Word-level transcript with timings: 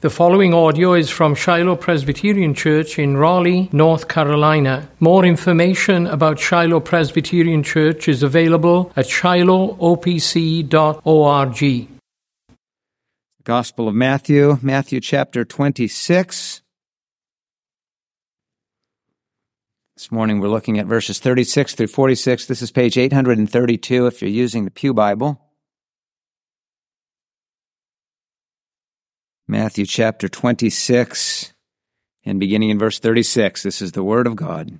The 0.00 0.10
following 0.10 0.54
audio 0.54 0.94
is 0.94 1.10
from 1.10 1.34
Shiloh 1.34 1.74
Presbyterian 1.74 2.54
Church 2.54 3.00
in 3.00 3.16
Raleigh, 3.16 3.68
North 3.72 4.06
Carolina. 4.06 4.88
More 5.00 5.24
information 5.24 6.06
about 6.06 6.38
Shiloh 6.38 6.78
Presbyterian 6.78 7.64
Church 7.64 8.06
is 8.06 8.22
available 8.22 8.92
at 8.94 9.06
shilohopc.org. 9.06 11.88
Gospel 13.42 13.88
of 13.88 13.94
Matthew, 13.96 14.58
Matthew 14.62 15.00
chapter 15.00 15.44
26. 15.44 16.62
This 19.96 20.12
morning 20.12 20.38
we're 20.38 20.46
looking 20.46 20.78
at 20.78 20.86
verses 20.86 21.18
36 21.18 21.74
through 21.74 21.88
46. 21.88 22.46
This 22.46 22.62
is 22.62 22.70
page 22.70 22.96
832 22.96 24.06
if 24.06 24.22
you're 24.22 24.30
using 24.30 24.64
the 24.64 24.70
Pew 24.70 24.94
Bible. 24.94 25.47
Matthew 29.50 29.86
chapter 29.86 30.28
26 30.28 31.54
and 32.22 32.38
beginning 32.38 32.68
in 32.68 32.78
verse 32.78 32.98
36. 32.98 33.62
This 33.62 33.80
is 33.80 33.92
the 33.92 34.04
Word 34.04 34.26
of 34.26 34.36
God. 34.36 34.78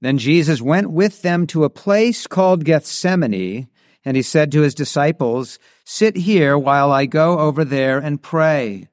Then 0.00 0.16
Jesus 0.16 0.62
went 0.62 0.90
with 0.90 1.20
them 1.20 1.46
to 1.48 1.64
a 1.64 1.70
place 1.70 2.26
called 2.26 2.64
Gethsemane, 2.64 3.68
and 4.02 4.16
he 4.16 4.22
said 4.22 4.50
to 4.52 4.62
his 4.62 4.74
disciples, 4.74 5.58
Sit 5.84 6.16
here 6.16 6.56
while 6.56 6.90
I 6.90 7.04
go 7.04 7.38
over 7.38 7.66
there 7.66 7.98
and 7.98 8.22
pray. 8.22 8.88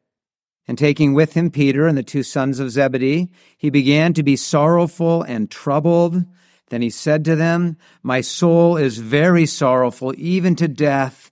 And 0.67 0.77
taking 0.77 1.13
with 1.13 1.35
him 1.35 1.49
Peter 1.49 1.87
and 1.87 1.97
the 1.97 2.03
two 2.03 2.23
sons 2.23 2.59
of 2.59 2.71
Zebedee, 2.71 3.29
he 3.57 3.69
began 3.69 4.13
to 4.15 4.23
be 4.23 4.35
sorrowful 4.35 5.23
and 5.23 5.49
troubled. 5.49 6.25
Then 6.67 6.81
he 6.81 6.89
said 6.89 7.23
to 7.23 7.37
them, 7.37 7.77
My 8.03 8.19
soul 8.19 8.75
is 8.75 8.97
very 8.97 9.45
sorrowful, 9.45 10.13
even 10.17 10.57
to 10.57 10.67
death. 10.67 11.31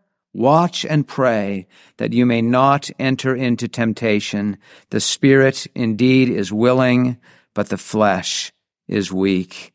Watch 0.33 0.85
and 0.85 1.07
pray 1.07 1.67
that 1.97 2.13
you 2.13 2.25
may 2.25 2.41
not 2.41 2.89
enter 2.97 3.35
into 3.35 3.67
temptation. 3.67 4.57
The 4.89 5.01
spirit 5.01 5.67
indeed 5.75 6.29
is 6.29 6.53
willing, 6.53 7.17
but 7.53 7.69
the 7.69 7.77
flesh 7.77 8.53
is 8.87 9.11
weak. 9.11 9.73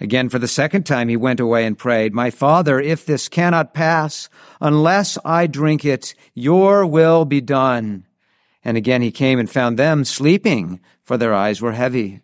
Again, 0.00 0.28
for 0.28 0.38
the 0.38 0.48
second 0.48 0.84
time, 0.84 1.08
he 1.08 1.16
went 1.16 1.40
away 1.40 1.66
and 1.66 1.76
prayed, 1.76 2.14
My 2.14 2.30
father, 2.30 2.80
if 2.80 3.04
this 3.04 3.28
cannot 3.28 3.74
pass, 3.74 4.30
unless 4.60 5.18
I 5.24 5.46
drink 5.46 5.84
it, 5.84 6.14
your 6.34 6.86
will 6.86 7.24
be 7.24 7.40
done. 7.40 8.06
And 8.64 8.76
again 8.76 9.02
he 9.02 9.10
came 9.10 9.38
and 9.38 9.50
found 9.50 9.78
them 9.78 10.04
sleeping, 10.04 10.80
for 11.02 11.16
their 11.16 11.34
eyes 11.34 11.60
were 11.60 11.72
heavy. 11.72 12.20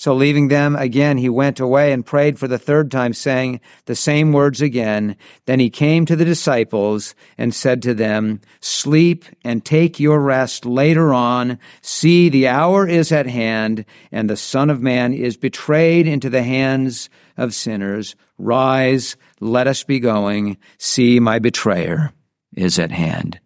So 0.00 0.14
leaving 0.14 0.48
them 0.48 0.76
again, 0.76 1.18
he 1.18 1.28
went 1.28 1.60
away 1.60 1.92
and 1.92 2.06
prayed 2.06 2.38
for 2.38 2.48
the 2.48 2.58
third 2.58 2.90
time, 2.90 3.12
saying 3.12 3.60
the 3.84 3.94
same 3.94 4.32
words 4.32 4.62
again. 4.62 5.14
Then 5.44 5.60
he 5.60 5.68
came 5.68 6.06
to 6.06 6.16
the 6.16 6.24
disciples 6.24 7.14
and 7.36 7.54
said 7.54 7.82
to 7.82 7.92
them, 7.92 8.40
Sleep 8.60 9.26
and 9.44 9.62
take 9.62 10.00
your 10.00 10.18
rest 10.18 10.64
later 10.64 11.12
on. 11.12 11.58
See, 11.82 12.30
the 12.30 12.48
hour 12.48 12.88
is 12.88 13.12
at 13.12 13.26
hand, 13.26 13.84
and 14.10 14.30
the 14.30 14.38
Son 14.38 14.70
of 14.70 14.80
Man 14.80 15.12
is 15.12 15.36
betrayed 15.36 16.06
into 16.06 16.30
the 16.30 16.44
hands 16.44 17.10
of 17.36 17.52
sinners. 17.52 18.16
Rise, 18.38 19.18
let 19.38 19.66
us 19.66 19.84
be 19.84 20.00
going. 20.00 20.56
See, 20.78 21.20
my 21.20 21.38
betrayer 21.38 22.14
is 22.56 22.78
at 22.78 22.90
hand. 22.90 23.38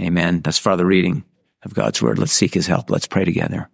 Amen. 0.00 0.40
That's 0.40 0.56
far 0.56 0.78
the 0.78 0.86
reading 0.86 1.24
of 1.62 1.74
God's 1.74 2.00
word. 2.00 2.18
Let's 2.18 2.32
seek 2.32 2.54
his 2.54 2.66
help. 2.66 2.88
Let's 2.88 3.06
pray 3.06 3.26
together. 3.26 3.68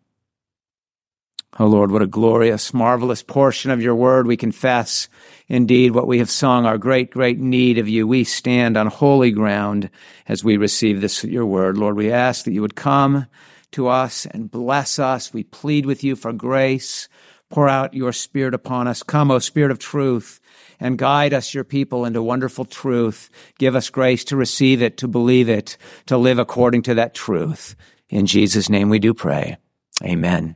Oh 1.61 1.67
Lord, 1.67 1.91
what 1.91 2.03
a 2.03 2.07
glorious, 2.07 2.73
marvelous 2.73 3.25
portion 3.25 3.73
of 3.73 3.83
your 3.83 3.97
word. 3.97 4.29
We 4.29 4.37
confess 4.37 5.09
indeed 5.49 5.91
what 5.91 6.07
we 6.07 6.19
have 6.19 6.31
sung, 6.31 6.67
our 6.67 6.79
great, 6.79 7.11
great 7.11 7.39
need 7.41 7.79
of 7.79 7.89
you. 7.89 8.07
We 8.07 8.23
stand 8.23 8.77
on 8.77 8.87
holy 8.87 9.33
ground 9.33 9.91
as 10.29 10.45
we 10.45 10.57
receive 10.57 11.01
this, 11.01 11.25
your 11.25 11.47
word. 11.47 11.77
Lord, 11.77 11.97
we 11.97 12.13
ask 12.13 12.45
that 12.45 12.53
you 12.53 12.61
would 12.61 12.77
come 12.77 13.27
to 13.73 13.89
us 13.89 14.25
and 14.27 14.51
bless 14.51 15.01
us. 15.01 15.33
We 15.33 15.43
plead 15.43 15.85
with 15.85 16.05
you 16.05 16.15
for 16.15 16.33
grace. 16.33 17.09
Pour 17.51 17.69
out 17.69 17.93
your 17.93 18.13
spirit 18.13 18.55
upon 18.55 18.87
us. 18.87 19.03
Come, 19.03 19.33
O 19.33 19.41
spirit 19.41 19.73
of 19.73 19.81
truth, 19.81 20.39
and 20.79 20.97
guide 20.99 21.35
us, 21.35 21.55
your 21.55 21.65
people, 21.65 22.05
into 22.05 22.23
wonderful 22.23 22.67
truth. 22.67 23.31
Give 23.59 23.75
us 23.75 23.91
grace 23.91 24.23
to 24.25 24.37
receive 24.37 24.81
it, 24.81 24.99
to 24.99 25.09
believe 25.09 25.49
it, 25.49 25.77
to 26.07 26.19
live 26.19 26.39
according 26.39 26.83
to 26.83 26.95
that 26.95 27.15
truth. 27.15 27.75
In 28.11 28.27
Jesus' 28.27 28.69
name 28.69 28.91
we 28.91 28.99
do 29.01 29.13
pray. 29.13 29.57
Amen. 30.05 30.55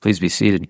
Please 0.00 0.18
be 0.18 0.28
seated. 0.28 0.68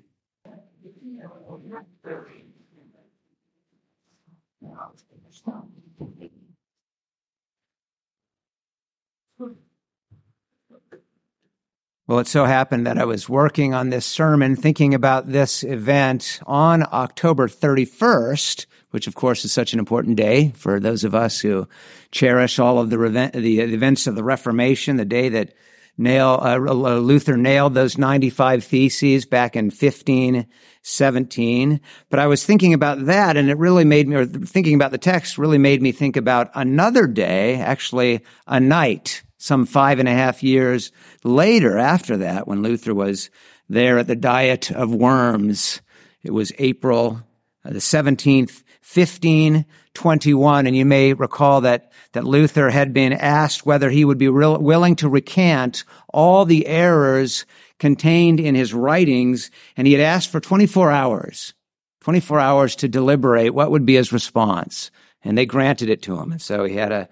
Well, 12.10 12.18
it 12.18 12.26
so 12.26 12.44
happened 12.44 12.88
that 12.88 12.98
I 12.98 13.04
was 13.04 13.28
working 13.28 13.72
on 13.72 13.90
this 13.90 14.04
sermon, 14.04 14.56
thinking 14.56 14.94
about 14.94 15.28
this 15.28 15.62
event 15.62 16.40
on 16.44 16.82
October 16.92 17.46
31st, 17.46 18.66
which 18.90 19.06
of 19.06 19.14
course 19.14 19.44
is 19.44 19.52
such 19.52 19.72
an 19.72 19.78
important 19.78 20.16
day 20.16 20.52
for 20.56 20.80
those 20.80 21.04
of 21.04 21.14
us 21.14 21.38
who 21.38 21.68
cherish 22.10 22.58
all 22.58 22.80
of 22.80 22.90
the, 22.90 23.30
the 23.32 23.60
events 23.60 24.08
of 24.08 24.16
the 24.16 24.24
Reformation, 24.24 24.96
the 24.96 25.04
day 25.04 25.28
that 25.28 25.54
nail 26.00 26.40
uh, 26.42 26.56
Luther 26.56 27.36
nailed 27.36 27.74
those 27.74 27.98
95 27.98 28.64
theses 28.64 29.26
back 29.26 29.54
in 29.54 29.66
1517. 29.66 31.80
But 32.08 32.18
I 32.18 32.26
was 32.26 32.44
thinking 32.44 32.74
about 32.74 33.06
that 33.06 33.36
and 33.36 33.48
it 33.50 33.58
really 33.58 33.84
made 33.84 34.08
me, 34.08 34.16
or 34.16 34.26
thinking 34.26 34.74
about 34.74 34.90
the 34.90 34.98
text 34.98 35.38
really 35.38 35.58
made 35.58 35.80
me 35.82 35.92
think 35.92 36.16
about 36.16 36.50
another 36.54 37.06
day, 37.06 37.56
actually 37.56 38.22
a 38.46 38.58
night, 38.58 39.22
some 39.36 39.66
five 39.66 39.98
and 39.98 40.08
a 40.08 40.12
half 40.12 40.42
years 40.42 40.90
later 41.22 41.76
after 41.78 42.16
that, 42.16 42.48
when 42.48 42.62
Luther 42.62 42.94
was 42.94 43.28
there 43.68 43.98
at 43.98 44.06
the 44.06 44.16
Diet 44.16 44.70
of 44.70 44.94
Worms. 44.94 45.82
It 46.22 46.32
was 46.32 46.52
April 46.58 47.16
uh, 47.16 47.20
Uh, 47.64 47.70
the 47.70 47.78
17th, 47.78 48.62
1521. 48.82 50.66
And 50.66 50.76
you 50.76 50.84
may 50.84 51.12
recall 51.12 51.60
that, 51.60 51.92
that 52.12 52.24
Luther 52.24 52.70
had 52.70 52.92
been 52.92 53.12
asked 53.12 53.66
whether 53.66 53.90
he 53.90 54.04
would 54.04 54.18
be 54.18 54.28
real, 54.28 54.58
willing 54.58 54.96
to 54.96 55.08
recant 55.08 55.84
all 56.08 56.44
the 56.44 56.66
errors 56.66 57.44
contained 57.78 58.40
in 58.40 58.54
his 58.54 58.72
writings. 58.72 59.50
And 59.76 59.86
he 59.86 59.92
had 59.92 60.02
asked 60.02 60.30
for 60.30 60.40
24 60.40 60.90
hours, 60.90 61.52
24 62.00 62.40
hours 62.40 62.76
to 62.76 62.88
deliberate 62.88 63.54
what 63.54 63.70
would 63.70 63.84
be 63.84 63.94
his 63.94 64.12
response. 64.12 64.90
And 65.22 65.36
they 65.36 65.44
granted 65.46 65.90
it 65.90 66.02
to 66.02 66.18
him. 66.18 66.32
And 66.32 66.40
so 66.40 66.64
he 66.64 66.76
had 66.76 66.92
a, 66.92 67.08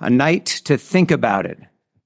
a 0.00 0.08
night 0.08 0.46
to 0.64 0.78
think 0.78 1.10
about 1.10 1.44
it. 1.44 1.58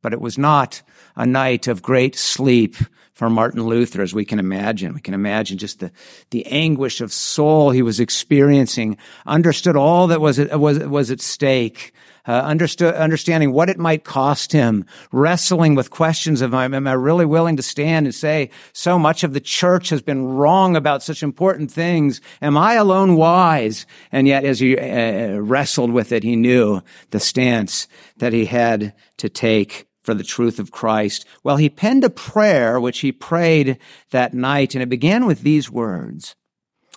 But 0.03 0.13
it 0.13 0.21
was 0.21 0.37
not 0.37 0.83
a 1.17 1.25
night 1.25 1.69
of 1.69 1.81
great 1.81 2.17
sleep 2.17 2.77
for 3.15 3.31
Martin 3.31 3.63
Luther, 3.63 4.03
as 4.03 4.13
we 4.13 4.25
can 4.25 4.41
imagine. 4.41 4.93
We 4.93 5.01
can 5.01 5.15
imagine 5.15 5.57
just 5.57 5.79
the, 5.79 5.93
the 6.31 6.45
anguish 6.47 7.01
of 7.01 7.13
soul 7.13 7.71
he 7.71 7.83
was 7.83 8.01
experiencing, 8.01 8.99
understood 9.25 9.77
all 9.77 10.09
that 10.09 10.21
was, 10.21 10.39
was, 10.39 10.81
was 10.81 11.13
at 11.13 11.21
stake, 11.21 11.93
uh, 12.27 12.33
understood, 12.33 12.93
understanding 12.95 13.53
what 13.53 13.71
it 13.71 13.79
might 13.79 14.03
cost 14.03 14.51
him, 14.51 14.85
wrestling 15.13 15.77
with 15.77 15.91
questions 15.91 16.43
of, 16.43 16.55
am 16.55 16.89
I 16.89 16.93
really 16.93 17.25
willing 17.25 17.57
to 17.57 17.63
stand 17.63 18.07
and 18.07 18.15
say, 18.15 18.51
so 18.73 18.99
much 18.99 19.23
of 19.23 19.33
the 19.33 19.41
church 19.41 19.91
has 19.91 20.03
been 20.03 20.27
wrong 20.27 20.75
about 20.75 21.03
such 21.03 21.23
important 21.23 21.71
things? 21.71 22.21
Am 22.43 22.57
I 22.57 22.75
alone 22.75 23.15
wise? 23.15 23.87
And 24.11 24.27
yet, 24.27 24.45
as 24.45 24.59
he 24.59 24.77
uh, 24.77 25.37
wrestled 25.39 25.93
with 25.93 26.11
it, 26.11 26.25
he 26.25 26.35
knew 26.35 26.83
the 27.11 27.21
stance 27.21 27.87
that 28.17 28.33
he 28.33 28.47
had 28.47 28.93
to 29.19 29.29
take 29.29 29.87
for 30.05 30.15
the 30.15 30.23
truth 30.23 30.61
of 30.61 30.71
Christ. 30.71 31.27
Well, 31.43 31.57
he 31.57 31.69
penned 31.69 32.05
a 32.05 32.11
prayer 32.11 32.79
which 32.79 33.01
he 33.01 33.11
prayed 33.11 33.79
that 34.11 34.35
night, 34.35 34.75
and 34.75 34.83
it 34.83 34.89
began 34.89 35.27
with 35.27 35.43
these 35.43 35.71
words. 35.71 36.37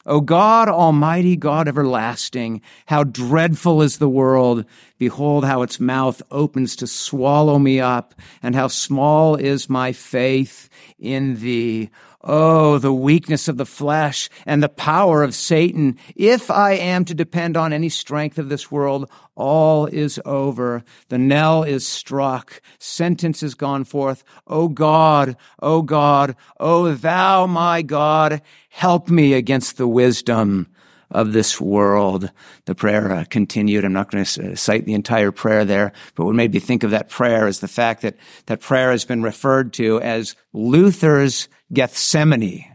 O 0.06 0.22
God, 0.22 0.70
Almighty 0.70 1.36
God 1.36 1.68
everlasting, 1.68 2.62
how 2.86 3.04
dreadful 3.04 3.82
is 3.82 3.98
the 3.98 4.08
world. 4.08 4.64
Behold 4.98 5.44
how 5.44 5.64
its 5.64 5.82
mouth 5.82 6.22
opens 6.32 6.78
to 6.78 6.88
swallow 6.88 7.60
me 7.60 7.82
up, 7.82 8.16
and 8.42 8.56
how 8.56 8.68
small 8.68 9.36
is 9.36 9.70
my 9.70 9.92
faith 9.92 10.70
in 11.00 11.40
thee. 11.40 11.90
Oh, 12.22 12.78
the 12.78 12.94
weakness 12.94 13.48
of 13.48 13.58
the 13.58 13.66
flesh 13.66 14.30
and 14.46 14.62
the 14.62 14.70
power 14.70 15.24
of 15.24 15.36
Satan. 15.36 15.98
If 16.16 16.52
I 16.52 16.74
am 16.74 17.06
to 17.06 17.16
depend 17.16 17.56
on 17.56 17.72
any 17.72 17.90
strength 17.90 18.38
of 18.38 18.50
this 18.50 18.72
world, 18.72 19.10
all 19.36 19.86
is 19.86 20.20
over. 20.26 20.84
The 21.10 21.18
knell 21.18 21.64
is 21.64 21.88
struck. 21.88 22.62
Sentence 22.80 23.44
is 23.44 23.56
gone 23.56 23.84
forth. 23.84 24.24
O 24.48 24.68
God, 24.68 25.38
O 25.62 25.82
God, 25.82 26.36
O 26.60 26.94
thou 26.94 27.46
my 27.46 27.82
God, 27.82 28.42
help 28.70 29.10
me 29.10 29.34
against 29.34 29.78
the 29.78 29.88
wisdom 29.88 30.68
of 31.12 31.34
this 31.34 31.60
world. 31.60 32.32
The 32.66 32.76
prayer 32.76 33.12
uh, 33.12 33.26
continued. 33.30 33.86
I'm 33.86 33.94
not 33.94 34.12
going 34.12 34.26
to 34.26 34.52
uh, 34.52 34.56
cite 34.56 34.86
the 34.86 34.94
entire 34.94 35.32
prayer 35.32 35.66
there, 35.66 35.94
but 36.16 36.26
what 36.26 36.36
made 36.36 36.54
me 36.54 36.60
think 36.60 36.84
of 36.84 36.92
that 36.92 37.10
prayer 37.10 37.48
is 37.48 37.60
the 37.60 37.68
fact 37.68 38.02
that 38.02 38.16
that 38.48 38.62
prayer 38.62 38.92
has 38.92 39.06
been 39.06 39.24
referred 39.24 39.74
to 39.74 40.02
as 40.02 40.36
Luther's 40.54 41.48
Gethsemane. 41.72 42.66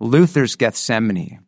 Luther's 0.00 0.56
Gethsemane. 0.56 1.40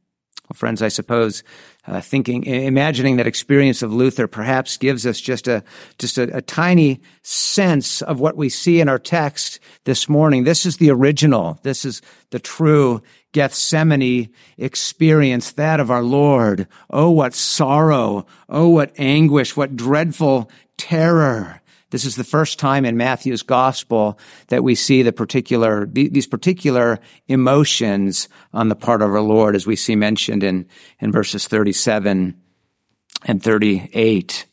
Well, 0.48 0.56
friends, 0.56 0.82
I 0.82 0.88
suppose 0.88 1.44
uh, 1.86 2.00
thinking, 2.00 2.44
imagining 2.44 3.16
that 3.16 3.26
experience 3.26 3.82
of 3.82 3.92
Luther 3.92 4.26
perhaps 4.26 4.76
gives 4.76 5.06
us 5.06 5.20
just 5.20 5.48
a 5.48 5.62
just 5.98 6.18
a, 6.18 6.36
a 6.36 6.42
tiny 6.42 7.00
sense 7.22 8.02
of 8.02 8.20
what 8.20 8.36
we 8.36 8.48
see 8.48 8.80
in 8.80 8.88
our 8.88 8.98
text 8.98 9.60
this 9.84 10.08
morning. 10.08 10.44
This 10.44 10.66
is 10.66 10.76
the 10.76 10.90
original. 10.90 11.58
This 11.62 11.84
is 11.84 12.02
the 12.30 12.38
true 12.38 13.02
Gethsemane 13.32 14.30
experience, 14.58 15.52
that 15.52 15.80
of 15.80 15.90
our 15.90 16.02
Lord. 16.02 16.66
Oh, 16.88 17.10
what 17.10 17.34
sorrow. 17.34 18.26
Oh, 18.48 18.68
what 18.68 18.92
anguish. 18.98 19.56
What 19.56 19.76
dreadful 19.76 20.50
terror. 20.76 21.60
This 21.90 22.04
is 22.04 22.16
the 22.16 22.24
first 22.24 22.58
time 22.58 22.84
in 22.84 22.96
Matthew's 22.96 23.42
gospel 23.42 24.18
that 24.48 24.62
we 24.62 24.76
see 24.76 25.02
the 25.02 25.12
particular, 25.12 25.86
these 25.86 26.26
particular 26.26 27.00
emotions 27.26 28.28
on 28.52 28.68
the 28.68 28.76
part 28.76 29.02
of 29.02 29.10
our 29.10 29.20
Lord, 29.20 29.56
as 29.56 29.66
we 29.66 29.74
see 29.76 29.96
mentioned 29.96 30.44
in, 30.44 30.68
in 31.00 31.10
verses 31.10 31.48
37 31.48 32.40
and 33.24 33.42
38. 33.42 34.46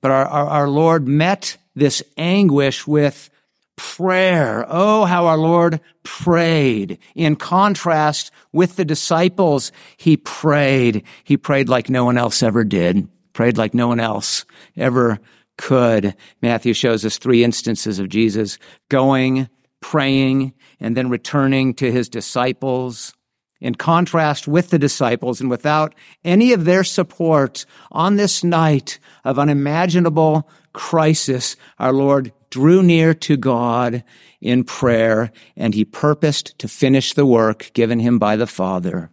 But 0.00 0.10
our, 0.12 0.26
our, 0.26 0.46
our 0.46 0.68
Lord 0.68 1.08
met 1.08 1.56
this 1.74 2.02
anguish 2.16 2.86
with 2.86 3.28
prayer. 3.76 4.64
Oh, 4.68 5.04
how 5.04 5.26
our 5.26 5.36
Lord 5.36 5.80
prayed. 6.02 6.98
In 7.14 7.36
contrast 7.36 8.30
with 8.52 8.76
the 8.76 8.84
disciples, 8.84 9.72
he 9.96 10.16
prayed. 10.16 11.04
He 11.24 11.36
prayed 11.36 11.68
like 11.68 11.90
no 11.90 12.04
one 12.04 12.18
else 12.18 12.42
ever 12.42 12.64
did. 12.64 13.08
Prayed 13.32 13.58
like 13.58 13.74
no 13.74 13.88
one 13.88 14.00
else 14.00 14.44
ever 14.76 15.18
could. 15.56 16.14
Matthew 16.42 16.74
shows 16.74 17.04
us 17.04 17.18
three 17.18 17.44
instances 17.44 17.98
of 17.98 18.08
Jesus 18.08 18.58
going, 18.88 19.48
praying, 19.80 20.52
and 20.80 20.96
then 20.96 21.10
returning 21.10 21.74
to 21.74 21.90
his 21.90 22.08
disciples. 22.08 23.14
In 23.60 23.74
contrast 23.74 24.46
with 24.46 24.70
the 24.70 24.78
disciples 24.78 25.40
and 25.40 25.48
without 25.48 25.94
any 26.22 26.52
of 26.52 26.64
their 26.64 26.84
support 26.84 27.64
on 27.90 28.16
this 28.16 28.44
night 28.44 28.98
of 29.24 29.38
unimaginable 29.38 30.48
crisis, 30.74 31.56
our 31.78 31.92
Lord 31.92 32.32
drew 32.54 32.84
near 32.84 33.12
to 33.12 33.36
God 33.36 34.04
in 34.40 34.62
prayer 34.62 35.32
and 35.56 35.74
he 35.74 35.84
purposed 35.84 36.56
to 36.60 36.68
finish 36.68 37.12
the 37.12 37.26
work 37.26 37.72
given 37.74 37.98
him 37.98 38.20
by 38.20 38.36
the 38.36 38.46
Father. 38.46 39.10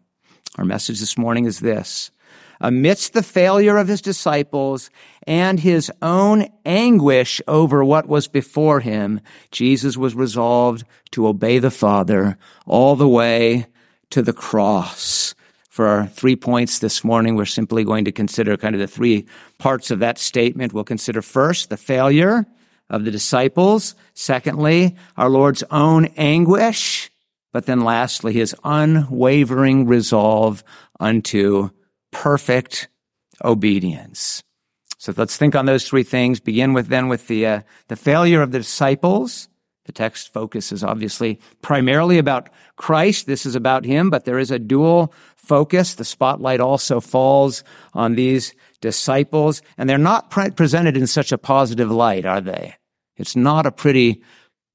Our 0.59 0.63
message 0.63 0.99
this 0.99 1.17
morning 1.17 1.45
is 1.45 1.59
this 1.59 2.11
amidst 2.59 3.13
the 3.13 3.23
failure 3.23 3.77
of 3.77 3.87
his 3.87 3.99
disciples 3.99 4.91
and 5.25 5.59
his 5.59 5.91
own 6.03 6.49
anguish 6.67 7.41
over 7.47 7.83
what 7.83 8.07
was 8.07 8.27
before 8.27 8.79
him, 8.79 9.19
Jesus 9.49 9.97
was 9.97 10.13
resolved 10.13 10.83
to 11.09 11.25
obey 11.25 11.57
the 11.57 11.71
Father 11.71 12.37
all 12.67 12.95
the 12.95 13.09
way 13.09 13.65
to 14.11 14.21
the 14.21 14.33
cross. 14.33 15.33
For 15.67 15.87
our 15.87 16.05
three 16.05 16.35
points 16.35 16.77
this 16.77 17.03
morning, 17.03 17.35
we're 17.35 17.45
simply 17.45 17.83
going 17.83 18.05
to 18.05 18.11
consider 18.11 18.55
kind 18.55 18.75
of 18.75 18.81
the 18.81 18.85
three 18.85 19.25
parts 19.57 19.89
of 19.89 19.97
that 19.97 20.19
statement. 20.19 20.73
We'll 20.73 20.83
consider 20.83 21.23
first 21.23 21.71
the 21.71 21.77
failure 21.77 22.45
of 22.91 23.05
the 23.05 23.11
disciples. 23.11 23.95
Secondly, 24.13 24.95
our 25.17 25.29
Lord's 25.29 25.63
own 25.71 26.05
anguish. 26.17 27.09
But 27.51 27.65
then 27.65 27.81
lastly, 27.81 28.33
his 28.33 28.55
unwavering 28.63 29.87
resolve 29.87 30.63
unto 30.99 31.71
perfect 32.11 32.87
obedience. 33.43 34.43
So 34.97 35.13
let's 35.17 35.37
think 35.37 35.55
on 35.55 35.65
those 35.65 35.87
three 35.87 36.03
things. 36.03 36.39
Begin 36.39 36.73
with 36.73 36.87
then 36.87 37.07
with 37.07 37.27
the 37.27 37.47
uh, 37.47 37.61
the 37.87 37.95
failure 37.95 38.41
of 38.41 38.51
the 38.51 38.59
disciples. 38.59 39.47
The 39.85 39.91
text 39.91 40.31
focuses 40.31 40.83
obviously 40.83 41.39
primarily 41.61 42.19
about 42.19 42.49
Christ. 42.75 43.25
This 43.25 43.45
is 43.47 43.55
about 43.55 43.83
him, 43.83 44.11
but 44.11 44.25
there 44.25 44.37
is 44.37 44.51
a 44.51 44.59
dual 44.59 45.11
focus. 45.35 45.95
The 45.95 46.05
spotlight 46.05 46.59
also 46.59 46.99
falls 46.99 47.63
on 47.93 48.13
these 48.13 48.53
disciples, 48.79 49.61
and 49.77 49.89
they're 49.89 49.97
not 49.97 50.29
pre- 50.29 50.51
presented 50.51 50.95
in 50.95 51.07
such 51.07 51.31
a 51.31 51.37
positive 51.37 51.89
light, 51.89 52.25
are 52.25 52.41
they? 52.41 52.75
It's 53.17 53.35
not 53.35 53.65
a 53.65 53.71
pretty 53.71 54.21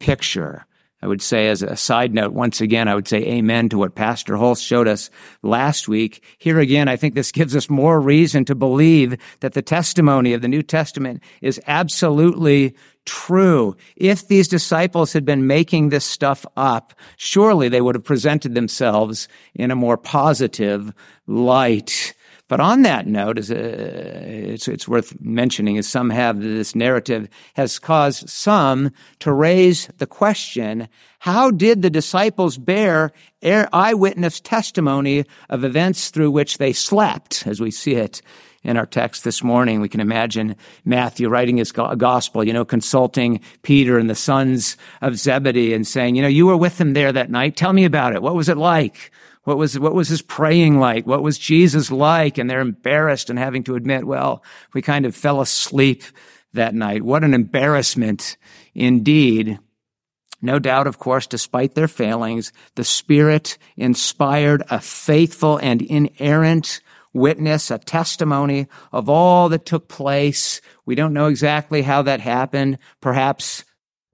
picture. 0.01 0.67
I 1.03 1.07
would 1.07 1.21
say 1.21 1.49
as 1.49 1.63
a 1.63 1.77
side 1.77 2.15
note, 2.15 2.33
once 2.33 2.61
again, 2.61 2.89
I 2.89 2.95
would 2.95 3.07
say 3.07 3.19
amen 3.19 3.69
to 3.69 3.79
what 3.79 3.95
Pastor 3.95 4.37
Holst 4.37 4.65
showed 4.65 4.89
us 4.89 5.11
last 5.43 5.89
week. 5.89 6.25
Here 6.39 6.59
again, 6.59 6.89
I 6.89 6.97
think 6.97 7.15
this 7.15 7.33
gives 7.33 7.55
us 7.55 7.69
more 7.69 8.01
reason 8.01 8.47
to 8.47 8.55
believe 8.55 9.17
that 9.41 9.53
the 9.53 9.63
testimony 9.63 10.33
of 10.33 10.41
the 10.41 10.49
New 10.49 10.63
Testament 10.63 11.23
is 11.43 11.61
absolutely 11.67 12.75
true. 13.05 13.77
If 13.95 14.27
these 14.27 14.49
disciples 14.49 15.13
had 15.13 15.25
been 15.25 15.47
making 15.47 15.91
this 15.91 16.05
stuff 16.05 16.47
up, 16.57 16.95
surely 17.17 17.69
they 17.69 17.83
would 17.83 17.95
have 17.95 18.05
presented 18.05 18.55
themselves 18.55 19.29
in 19.55 19.71
a 19.71 19.77
more 19.77 19.99
positive 19.99 20.93
light. 21.27 22.15
But 22.49 22.61
on 22.61 22.83
that 22.83 23.09
note, 23.09 23.39
is 23.39 23.51
uh, 23.51 23.55
it's, 23.57 24.69
it's 24.69 24.87
worth 24.87 25.21
mentioning, 25.21 25.79
as 25.79 25.89
some 25.89 26.11
have 26.11 26.41
this 26.41 26.77
narrative 26.77 27.29
has 27.55 27.79
caused 27.81 28.29
some 28.29 28.93
to 29.19 29.33
raise 29.33 29.89
the 29.99 30.07
question, 30.07 30.89
how 31.19 31.51
did 31.51 31.83
the 31.83 31.91
disciples 31.91 32.57
bear 32.57 33.13
eyewitness 33.43 34.41
testimony 34.41 35.25
of 35.51 35.65
events 35.65 36.11
through 36.11 36.31
which 36.31 36.59
they 36.59 36.73
slept, 36.73 37.47
as 37.47 37.61
we 37.61 37.71
see 37.71 37.95
it 37.95 38.23
in 38.67 38.77
our 38.77 38.87
text 38.87 39.23
this 39.23 39.45
morning. 39.45 39.81
We 39.81 39.89
can 39.89 40.01
imagine 40.01 40.57
Matthew 40.85 41.29
writing 41.29 41.57
his 41.57 41.71
gospel, 41.73 42.45
you 42.45 42.53
know, 42.53 42.65
consulting 42.65 43.41
Peter 43.63 43.97
and 43.97 44.11
the 44.11 44.15
sons 44.15 44.77
of 45.01 45.17
Zebedee 45.17 45.73
and 45.73 45.87
saying, 45.87 46.17
you 46.17 46.23
know, 46.23 46.29
you 46.29 46.47
were 46.47 46.57
with 46.57 46.79
them 46.79 46.93
there 46.93 47.13
that 47.13 47.31
night. 47.31 47.57
Tell 47.57 47.73
me 47.73 47.85
about 47.85 48.15
it. 48.15 48.23
What 48.23 48.35
was 48.35 48.49
it 48.49 48.57
like? 48.57 49.13
What 49.47 49.59
was, 49.59 49.79
what 49.79 49.95
was 49.95 50.09
his 50.09 50.23
praying 50.23 50.81
like? 50.81 51.07
What 51.07 51.23
was 51.23 51.39
Jesus 51.39 51.93
like? 51.93 52.37
And 52.37 52.51
they're 52.51 52.61
embarrassed 52.61 53.31
and 53.31 53.39
having 53.39 53.63
to 53.65 53.77
admit, 53.77 54.05
well, 54.05 54.43
we 54.75 54.83
kind 54.83 55.07
of 55.07 55.15
fell 55.15 55.41
asleep 55.41 56.03
that 56.53 56.75
night. 56.75 57.03
What 57.03 57.23
an 57.23 57.33
embarrassment 57.33 58.39
indeed. 58.75 59.61
No 60.43 60.59
doubt, 60.59 60.89
of 60.89 60.99
course, 60.99 61.29
despite 61.29 61.77
their 61.77 61.87
failings, 61.87 62.53
the 62.75 62.83
Spirit 62.83 63.57
inspired 63.77 64.65
a 64.69 64.81
faithful 64.81 65.59
and 65.59 65.81
inerrant 65.81 66.81
witness, 67.13 67.71
a 67.71 67.79
testimony 67.79 68.67
of 68.91 69.09
all 69.09 69.49
that 69.51 69.65
took 69.65 69.87
place. 69.87 70.61
We 70.87 70.97
don't 70.97 71.15
know 71.15 71.29
exactly 71.29 71.83
how 71.83 72.03
that 72.03 72.19
happened. 72.19 72.79
Perhaps 73.01 73.65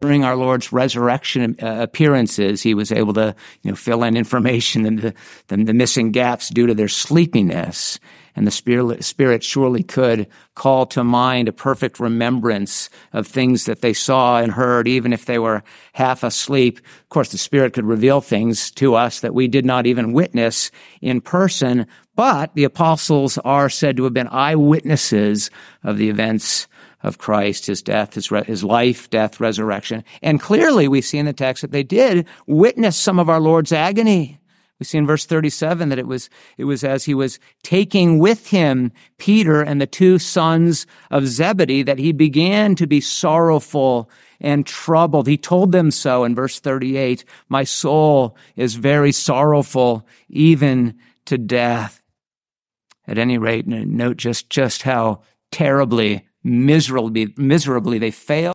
during 0.03 0.25
our 0.25 0.37
Lord's 0.37 0.73
resurrection 0.73 1.57
uh, 1.63 1.77
appearances, 1.81 2.61
he 2.61 2.75
was 2.75 2.91
able 2.91 3.15
to, 3.15 3.35
you 3.63 3.71
know, 3.71 3.77
fill 3.77 4.03
in 4.03 4.17
information 4.17 4.85
and 4.85 4.99
the, 4.99 5.15
the, 5.47 5.57
the 5.57 5.73
missing 5.73 6.11
gaps 6.11 6.51
due 6.51 6.67
to 6.67 6.75
their 6.75 6.89
sleepiness. 6.89 8.01
And 8.35 8.47
the 8.47 8.51
spirit, 8.51 9.05
spirit 9.05 9.45
surely 9.45 9.83
could 9.83 10.27
call 10.55 10.87
to 10.87 11.05
mind 11.05 11.49
a 11.49 11.53
perfect 11.53 12.01
remembrance 12.01 12.91
of 13.13 13.27
things 13.27 13.67
that 13.67 13.81
they 13.81 13.93
saw 13.93 14.41
and 14.41 14.51
heard, 14.51 14.89
even 14.89 15.13
if 15.13 15.27
they 15.27 15.39
were 15.39 15.63
half 15.93 16.25
asleep. 16.25 16.79
Of 16.79 17.09
course, 17.09 17.31
the 17.31 17.39
spirit 17.39 17.75
could 17.75 17.85
reveal 17.85 18.21
things 18.21 18.73
to 18.73 18.97
us 18.97 19.21
that 19.21 19.35
we 19.35 19.49
did 19.49 19.65
not 19.65 19.87
even 19.87 20.13
witness 20.13 20.71
in 21.01 21.21
person, 21.21 21.87
but 22.17 22.55
the 22.55 22.65
apostles 22.65 23.39
are 23.39 23.69
said 23.69 23.97
to 23.99 24.05
have 24.05 24.15
been 24.15 24.29
eyewitnesses 24.29 25.51
of 25.85 25.97
the 25.97 26.09
events 26.09 26.67
of 27.03 27.19
Christ, 27.19 27.67
his 27.67 27.83
death, 27.83 28.15
his, 28.15 28.31
re- 28.31 28.45
his 28.45 28.63
life, 28.63 29.11
death, 29.11 29.41
resurrection. 29.41 30.05
And 30.23 30.41
clearly 30.41 30.89
we 30.89 31.01
see 31.01 31.19
in 31.19 31.27
the 31.27 31.33
text 31.33 31.63
that 31.63 31.73
they 31.73 31.83
did 31.83 32.27
witness 32.47 32.97
some 32.97 33.19
of 33.19 33.29
our 33.29 33.41
Lord's 33.41 33.73
agony. 33.73 34.39
We 34.79 34.85
see 34.85 34.99
in 34.99 35.07
verse 35.07 35.27
37 35.27 35.91
that 35.91 35.99
it 35.99 36.09
was, 36.09 36.29
it 36.59 36.65
was 36.65 36.83
as 36.83 37.05
he 37.05 37.15
was 37.15 37.39
taking 37.63 38.19
with 38.19 38.49
him 38.49 38.91
Peter 39.17 39.63
and 39.63 39.81
the 39.81 39.87
two 39.87 40.19
sons 40.19 40.87
of 41.11 41.27
Zebedee 41.27 41.85
that 41.85 42.01
he 42.01 42.11
began 42.13 42.75
to 42.75 42.87
be 42.89 43.01
sorrowful 43.01 44.11
and 44.41 44.67
troubled. 44.67 45.29
He 45.29 45.39
told 45.39 45.71
them 45.71 45.93
so 45.93 46.25
in 46.25 46.35
verse 46.35 46.59
38, 46.59 47.25
my 47.49 47.63
soul 47.63 48.37
is 48.57 48.75
very 48.75 49.13
sorrowful, 49.13 50.05
even 50.29 50.99
to 51.27 51.39
death. 51.39 52.03
At 53.07 53.19
any 53.19 53.39
rate, 53.39 53.67
note 53.69 54.17
just, 54.17 54.51
just 54.51 54.83
how 54.83 55.23
terribly 55.53 56.27
miserably, 56.43 57.35
miserably 57.37 57.99
they 57.99 58.11
fail 58.11 58.53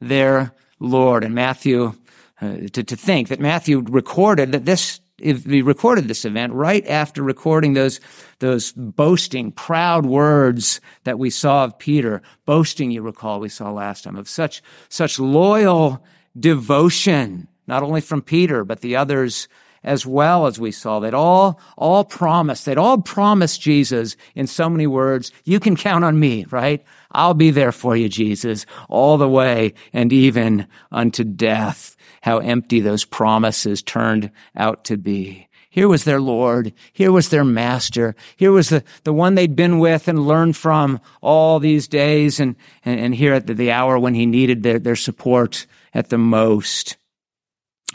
their 0.00 0.54
Lord. 0.78 1.24
And 1.24 1.34
Matthew, 1.34 1.94
uh, 2.40 2.56
to, 2.72 2.82
to 2.82 2.96
think 2.96 3.28
that 3.28 3.40
Matthew 3.40 3.80
recorded 3.80 4.52
that 4.52 4.64
this 4.64 5.00
if 5.22 5.44
he 5.44 5.62
recorded 5.62 6.08
this 6.08 6.24
event 6.24 6.52
right 6.52 6.86
after 6.86 7.22
recording 7.22 7.74
those, 7.74 8.00
those 8.40 8.72
boasting, 8.72 9.52
proud 9.52 10.04
words 10.04 10.80
that 11.04 11.18
we 11.18 11.30
saw 11.30 11.64
of 11.64 11.78
Peter. 11.78 12.22
Boasting, 12.44 12.90
you 12.90 13.02
recall, 13.02 13.40
we 13.40 13.48
saw 13.48 13.70
last 13.70 14.04
time, 14.04 14.16
of 14.16 14.28
such, 14.28 14.62
such 14.88 15.18
loyal 15.20 16.04
devotion, 16.38 17.46
not 17.66 17.82
only 17.82 18.00
from 18.00 18.20
Peter, 18.20 18.64
but 18.64 18.80
the 18.80 18.96
others 18.96 19.48
as 19.84 20.06
well 20.06 20.46
as 20.46 20.58
we 20.58 20.70
saw. 20.70 21.00
They'd 21.00 21.14
all, 21.14 21.60
all 21.76 22.04
promised, 22.04 22.64
they'd 22.64 22.78
all 22.78 23.00
promised 23.02 23.60
Jesus 23.60 24.16
in 24.34 24.46
so 24.46 24.68
many 24.68 24.86
words, 24.86 25.32
you 25.44 25.60
can 25.60 25.76
count 25.76 26.04
on 26.04 26.18
me, 26.18 26.44
right? 26.50 26.84
I'll 27.10 27.34
be 27.34 27.50
there 27.50 27.72
for 27.72 27.96
you, 27.96 28.08
Jesus, 28.08 28.66
all 28.88 29.18
the 29.18 29.28
way 29.28 29.74
and 29.92 30.12
even 30.12 30.66
unto 30.90 31.24
death. 31.24 31.96
How 32.22 32.38
empty 32.38 32.80
those 32.80 33.04
promises 33.04 33.82
turned 33.82 34.30
out 34.56 34.84
to 34.84 34.96
be. 34.96 35.48
Here 35.72 35.88
was 35.88 36.04
their 36.04 36.20
Lord. 36.20 36.74
Here 36.92 37.10
was 37.10 37.30
their 37.30 37.44
master. 37.44 38.14
Here 38.36 38.52
was 38.52 38.68
the, 38.68 38.84
the 39.04 39.12
one 39.12 39.34
they'd 39.34 39.56
been 39.56 39.78
with 39.78 40.06
and 40.06 40.26
learned 40.26 40.54
from 40.54 41.00
all 41.22 41.58
these 41.58 41.88
days. 41.88 42.38
And, 42.38 42.56
and, 42.84 43.00
and 43.00 43.14
here 43.14 43.32
at 43.32 43.46
the, 43.46 43.54
the 43.54 43.72
hour 43.72 43.98
when 43.98 44.12
he 44.12 44.26
needed 44.26 44.62
their, 44.62 44.78
their 44.78 44.96
support 44.96 45.66
at 45.94 46.10
the 46.10 46.18
most. 46.18 46.98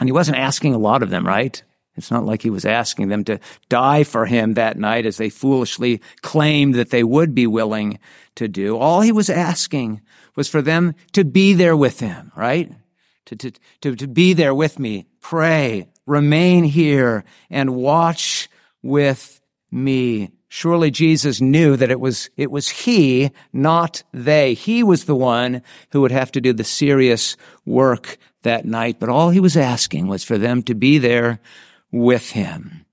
And 0.00 0.08
he 0.08 0.12
wasn't 0.12 0.38
asking 0.38 0.74
a 0.74 0.78
lot 0.78 1.04
of 1.04 1.10
them, 1.10 1.24
right? 1.24 1.62
It's 1.98 2.10
not 2.10 2.24
like 2.24 2.42
he 2.42 2.50
was 2.50 2.64
asking 2.64 3.08
them 3.08 3.24
to 3.24 3.40
die 3.68 4.04
for 4.04 4.24
him 4.24 4.54
that 4.54 4.78
night 4.78 5.04
as 5.04 5.16
they 5.16 5.28
foolishly 5.28 6.00
claimed 6.22 6.74
that 6.76 6.90
they 6.90 7.04
would 7.04 7.34
be 7.34 7.46
willing 7.46 7.98
to 8.36 8.48
do. 8.48 8.78
All 8.78 9.00
he 9.00 9.12
was 9.12 9.28
asking 9.28 10.00
was 10.36 10.48
for 10.48 10.62
them 10.62 10.94
to 11.12 11.24
be 11.24 11.52
there 11.52 11.76
with 11.76 12.00
him, 12.00 12.32
right? 12.36 12.72
To, 13.26 13.36
to, 13.36 13.52
to, 13.82 13.96
to 13.96 14.06
be 14.06 14.32
there 14.32 14.54
with 14.54 14.78
me, 14.78 15.06
pray, 15.20 15.88
remain 16.06 16.64
here, 16.64 17.24
and 17.50 17.74
watch 17.74 18.48
with 18.82 19.40
me. 19.70 20.30
Surely 20.48 20.90
Jesus 20.90 21.40
knew 21.40 21.76
that 21.76 21.90
it 21.90 22.00
was, 22.00 22.30
it 22.36 22.50
was 22.50 22.70
he, 22.70 23.30
not 23.52 24.02
they. 24.12 24.54
He 24.54 24.82
was 24.82 25.04
the 25.04 25.16
one 25.16 25.60
who 25.90 26.00
would 26.00 26.12
have 26.12 26.32
to 26.32 26.40
do 26.40 26.54
the 26.54 26.64
serious 26.64 27.36
work 27.66 28.16
that 28.44 28.64
night. 28.64 28.98
But 28.98 29.10
all 29.10 29.30
he 29.30 29.40
was 29.40 29.56
asking 29.56 30.06
was 30.06 30.24
for 30.24 30.38
them 30.38 30.62
to 30.62 30.74
be 30.74 30.96
there 30.98 31.40
with 31.92 32.30
him. 32.30 32.84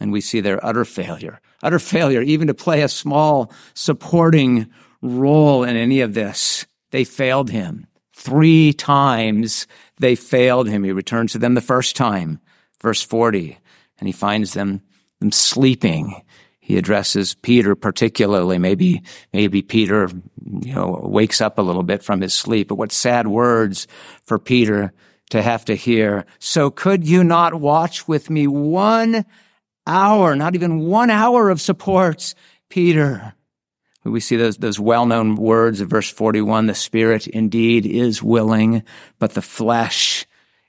And 0.00 0.12
we 0.12 0.20
see 0.20 0.40
their 0.40 0.64
utter 0.64 0.84
failure, 0.84 1.40
utter 1.62 1.78
failure 1.78 2.22
even 2.22 2.48
to 2.48 2.54
play 2.54 2.82
a 2.82 2.88
small 2.88 3.52
supporting 3.74 4.70
role 5.00 5.64
in 5.64 5.76
any 5.76 6.00
of 6.00 6.14
this. 6.14 6.66
They 6.90 7.04
failed 7.04 7.50
him. 7.50 7.86
Three 8.12 8.72
times 8.72 9.66
they 9.98 10.14
failed 10.14 10.68
him. 10.68 10.84
He 10.84 10.92
returns 10.92 11.32
to 11.32 11.38
them 11.38 11.54
the 11.54 11.60
first 11.60 11.96
time, 11.96 12.40
verse 12.80 13.02
40, 13.02 13.58
and 13.98 14.08
he 14.08 14.12
finds 14.12 14.54
them, 14.54 14.82
them 15.20 15.32
sleeping. 15.32 16.22
He 16.60 16.78
addresses 16.78 17.34
Peter 17.34 17.74
particularly. 17.74 18.58
Maybe, 18.58 19.02
maybe 19.32 19.60
Peter, 19.60 20.08
you 20.62 20.74
know, 20.74 21.00
wakes 21.02 21.40
up 21.40 21.58
a 21.58 21.62
little 21.62 21.82
bit 21.82 22.02
from 22.02 22.20
his 22.20 22.32
sleep. 22.32 22.68
But 22.68 22.76
what 22.76 22.92
sad 22.92 23.26
words 23.26 23.86
for 24.24 24.38
Peter 24.38 24.92
to 25.30 25.42
have 25.42 25.64
to 25.66 25.74
hear. 25.74 26.26
So 26.38 26.70
could 26.70 27.06
you 27.06 27.24
not 27.24 27.54
watch 27.54 28.06
with 28.06 28.30
me 28.30 28.46
one 28.46 29.24
hour, 29.86 30.36
not 30.36 30.54
even 30.54 30.80
one 30.80 31.10
hour 31.10 31.50
of 31.50 31.60
support, 31.60 32.34
Peter? 32.68 33.34
We 34.04 34.20
see 34.20 34.36
those, 34.36 34.58
those 34.58 34.78
well-known 34.78 35.36
words 35.36 35.80
of 35.80 35.88
verse 35.88 36.10
41, 36.10 36.66
the 36.66 36.74
spirit 36.74 37.26
indeed 37.26 37.86
is 37.86 38.22
willing, 38.22 38.82
but 39.18 39.32
the 39.32 39.42
flesh 39.42 40.26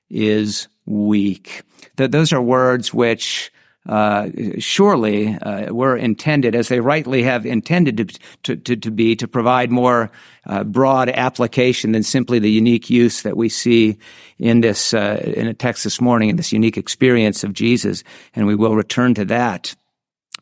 is 0.10 0.70
weak. 0.86 1.64
those 1.98 2.32
are 2.32 2.42
words 2.42 2.94
which 2.94 3.52
uh, 3.86 4.30
surely 4.58 5.36
uh, 5.36 5.72
were 5.74 5.96
intended, 5.96 6.56
as 6.56 6.68
they 6.68 6.80
rightly 6.80 7.24
have 7.24 7.46
intended 7.46 8.20
to, 8.44 8.56
to, 8.56 8.76
to 8.76 8.92
be, 8.92 9.16
to 9.16 9.28
provide 9.28 9.72
more 9.72 10.12
uh, 10.46 10.64
broad 10.64 11.10
application 11.10 11.92
than 11.92 12.04
simply 12.04 12.40
the 12.40 12.50
unique 12.50 12.90
use 12.90 13.22
that 13.22 13.38
we 13.38 13.48
see 13.48 13.98
in 14.40 14.62
this 14.62 14.94
uh, 14.94 15.22
in 15.36 15.48
a 15.48 15.54
text 15.54 15.84
this 15.84 16.02
morning, 16.02 16.30
in 16.30 16.36
this 16.36 16.52
unique 16.52 16.78
experience 16.78 17.44
of 17.44 17.54
Jesus, 17.54 18.04
and 18.34 18.48
we 18.48 18.56
will 18.56 18.76
return 18.76 19.14
to 19.14 19.26
that. 19.26 19.76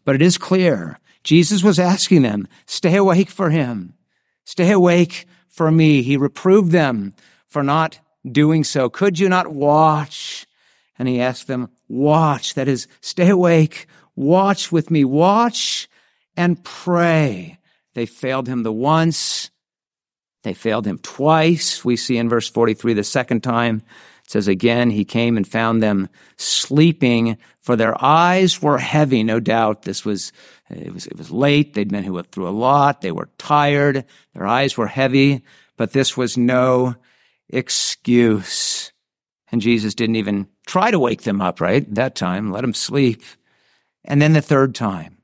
But 0.05 0.15
it 0.15 0.21
is 0.21 0.37
clear 0.37 0.99
Jesus 1.23 1.63
was 1.63 1.79
asking 1.79 2.21
them, 2.21 2.47
"Stay 2.65 2.95
awake 2.95 3.29
for 3.29 3.49
Him, 3.49 3.93
stay 4.45 4.71
awake 4.71 5.25
for 5.47 5.69
Me." 5.69 6.01
He 6.01 6.17
reproved 6.17 6.71
them 6.71 7.13
for 7.47 7.61
not 7.61 7.99
doing 8.29 8.63
so. 8.63 8.89
Could 8.89 9.19
you 9.19 9.29
not 9.29 9.47
watch? 9.47 10.47
And 10.97 11.07
he 11.07 11.19
asked 11.19 11.47
them, 11.47 11.69
watch. 11.93 12.55
That 12.55 12.67
is, 12.67 12.87
stay 13.01 13.29
awake. 13.29 13.87
Watch 14.15 14.71
with 14.71 14.91
me. 14.91 15.05
Watch 15.05 15.87
and 16.35 16.63
pray. 16.63 17.59
They 17.93 18.05
failed 18.05 18.47
him 18.47 18.63
the 18.63 18.71
once. 18.71 19.51
They 20.43 20.53
failed 20.53 20.85
him 20.85 20.97
twice. 20.97 21.85
We 21.85 21.95
see 21.95 22.17
in 22.17 22.29
verse 22.29 22.49
43 22.49 22.93
the 22.93 23.03
second 23.03 23.41
time. 23.41 23.83
It 24.25 24.31
says 24.31 24.47
again, 24.47 24.89
he 24.89 25.05
came 25.05 25.37
and 25.37 25.47
found 25.47 25.81
them 25.81 26.09
sleeping 26.37 27.37
for 27.61 27.75
their 27.75 27.95
eyes 28.03 28.61
were 28.61 28.77
heavy. 28.77 29.23
No 29.23 29.39
doubt 29.39 29.83
this 29.83 30.03
was, 30.03 30.33
it 30.69 30.93
was, 30.93 31.07
it 31.07 31.17
was 31.17 31.31
late. 31.31 31.73
They'd 31.73 31.89
been 31.89 32.23
through 32.23 32.47
a 32.47 32.51
lot. 32.51 33.01
They 33.01 33.11
were 33.11 33.29
tired. 33.37 34.05
Their 34.33 34.45
eyes 34.45 34.77
were 34.77 34.87
heavy, 34.87 35.43
but 35.77 35.93
this 35.93 36.17
was 36.17 36.37
no 36.37 36.95
excuse. 37.49 38.91
And 39.51 39.61
Jesus 39.61 39.95
didn't 39.95 40.17
even 40.17 40.47
try 40.65 40.91
to 40.91 40.99
wake 40.99 41.23
them 41.23 41.41
up, 41.41 41.61
right? 41.61 41.91
That 41.93 42.15
time, 42.15 42.51
let 42.51 42.61
them 42.61 42.73
sleep. 42.73 43.21
And 44.05 44.21
then 44.21 44.33
the 44.33 44.41
third 44.41 44.75
time, 44.75 45.17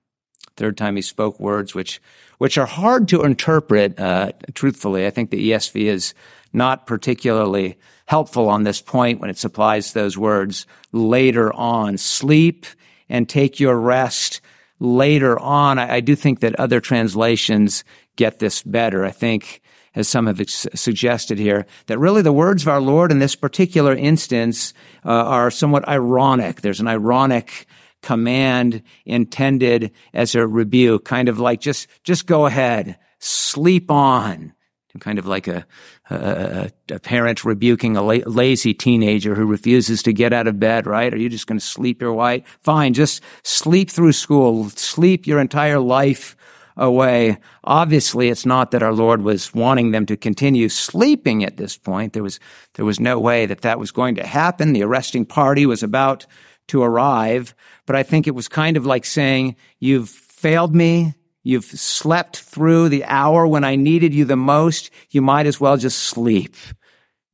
third 0.57 0.77
time 0.77 0.95
he 0.95 1.01
spoke 1.01 1.39
words 1.39 1.75
which, 1.75 2.01
which 2.37 2.57
are 2.57 2.65
hard 2.65 3.07
to 3.09 3.23
interpret, 3.23 3.99
uh, 3.99 4.31
truthfully. 4.53 5.05
I 5.05 5.09
think 5.09 5.29
the 5.29 5.51
ESV 5.51 5.83
is 5.83 6.13
not 6.53 6.87
particularly 6.87 7.77
helpful 8.05 8.49
on 8.49 8.63
this 8.63 8.81
point 8.81 9.19
when 9.19 9.29
it 9.29 9.37
supplies 9.37 9.93
those 9.93 10.17
words 10.17 10.65
later 10.91 11.53
on. 11.53 11.97
Sleep 11.97 12.65
and 13.07 13.27
take 13.27 13.59
your 13.59 13.77
rest 13.77 14.41
later 14.79 15.37
on. 15.39 15.77
I, 15.77 15.95
I 15.95 15.99
do 15.99 16.15
think 16.15 16.39
that 16.39 16.55
other 16.55 16.79
translations 16.79 17.83
get 18.15 18.39
this 18.39 18.63
better. 18.63 19.05
I 19.05 19.11
think 19.11 19.61
as 19.95 20.07
some 20.07 20.27
have 20.27 20.41
suggested 20.49 21.39
here, 21.39 21.65
that 21.87 21.99
really 21.99 22.21
the 22.21 22.33
words 22.33 22.63
of 22.63 22.67
our 22.67 22.81
Lord 22.81 23.11
in 23.11 23.19
this 23.19 23.35
particular 23.35 23.95
instance 23.95 24.73
uh, 25.05 25.09
are 25.09 25.51
somewhat 25.51 25.87
ironic. 25.87 26.61
There's 26.61 26.79
an 26.79 26.87
ironic 26.87 27.67
command 28.01 28.81
intended 29.05 29.91
as 30.13 30.35
a 30.35 30.47
rebuke, 30.47 31.05
kind 31.05 31.29
of 31.29 31.39
like 31.39 31.59
just 31.59 31.87
just 32.03 32.27
go 32.27 32.45
ahead, 32.45 32.97
sleep 33.19 33.91
on, 33.91 34.53
kind 34.99 35.19
of 35.19 35.25
like 35.25 35.47
a 35.47 35.65
a, 36.09 36.71
a 36.91 36.99
parent 36.99 37.45
rebuking 37.45 37.95
a 37.95 38.01
la- 38.01 38.25
lazy 38.25 38.73
teenager 38.73 39.35
who 39.35 39.45
refuses 39.45 40.01
to 40.03 40.13
get 40.13 40.33
out 40.33 40.47
of 40.47 40.59
bed. 40.59 40.87
Right? 40.87 41.13
Are 41.13 41.17
you 41.17 41.29
just 41.29 41.47
going 41.47 41.59
to 41.59 41.65
sleep 41.65 42.01
your 42.01 42.13
white? 42.13 42.47
Fine, 42.61 42.93
just 42.93 43.21
sleep 43.43 43.89
through 43.89 44.13
school, 44.13 44.69
sleep 44.69 45.27
your 45.27 45.39
entire 45.39 45.79
life 45.79 46.35
away. 46.79 47.37
Obviously, 47.63 48.29
it's 48.29 48.45
not 48.45 48.71
that 48.71 48.81
our 48.81 48.93
Lord 48.93 49.21
was 49.21 49.53
wanting 49.53 49.91
them 49.91 50.05
to 50.07 50.17
continue 50.17 50.69
sleeping 50.69 51.43
at 51.43 51.57
this 51.57 51.77
point. 51.77 52.13
There 52.13 52.23
was, 52.23 52.39
there 52.73 52.85
was 52.85 52.99
no 52.99 53.19
way 53.19 53.45
that 53.45 53.61
that 53.61 53.77
was 53.77 53.91
going 53.91 54.15
to 54.15 54.25
happen. 54.25 54.73
The 54.73 54.83
arresting 54.83 55.25
party 55.25 55.65
was 55.65 55.83
about 55.83 56.25
to 56.69 56.81
arrive, 56.81 57.53
but 57.85 57.95
I 57.95 58.03
think 58.03 58.25
it 58.27 58.35
was 58.35 58.47
kind 58.47 58.77
of 58.77 58.85
like 58.85 59.05
saying, 59.05 59.55
you've 59.79 60.09
failed 60.09 60.73
me. 60.73 61.13
You've 61.43 61.65
slept 61.65 62.37
through 62.37 62.89
the 62.89 63.03
hour 63.05 63.45
when 63.47 63.63
I 63.63 63.75
needed 63.75 64.13
you 64.13 64.25
the 64.25 64.35
most. 64.35 64.89
You 65.09 65.21
might 65.21 65.47
as 65.47 65.59
well 65.59 65.77
just 65.77 65.99
sleep. 65.99 66.55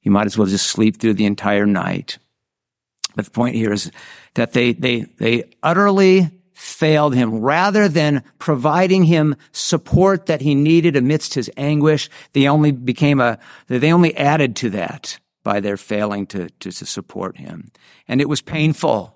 You 0.02 0.12
might 0.12 0.26
as 0.26 0.38
well 0.38 0.48
just 0.48 0.68
sleep 0.68 0.98
through 0.98 1.16
the 1.16 1.26
entire 1.26 1.66
night. 1.66 2.18
But 3.16 3.26
the 3.26 3.32
point 3.32 3.56
here 3.56 3.74
is 3.74 3.92
that 4.36 4.54
they, 4.54 4.74
they, 4.74 5.02
they 5.02 5.52
utterly 5.64 6.30
failed 6.56 7.14
him. 7.14 7.40
Rather 7.42 7.88
than 7.88 8.24
providing 8.40 9.04
him 9.04 9.36
support 9.52 10.26
that 10.26 10.42
he 10.42 10.56
needed 10.56 10.96
amidst 10.96 11.34
his 11.34 11.52
anguish, 11.58 12.10
they 12.32 12.48
only 12.48 12.72
became 12.72 13.20
a, 13.20 13.38
they 13.68 13.92
only 13.92 14.16
added 14.16 14.56
to 14.56 14.70
that 14.72 15.20
by 15.44 15.60
their 15.60 15.78
failing 15.78 16.26
to, 16.26 16.50
to, 16.62 16.72
to 16.72 16.86
support 16.86 17.38
him. 17.38 17.72
And 18.08 18.22
it 18.22 18.30
was 18.30 18.42
painful, 18.42 19.16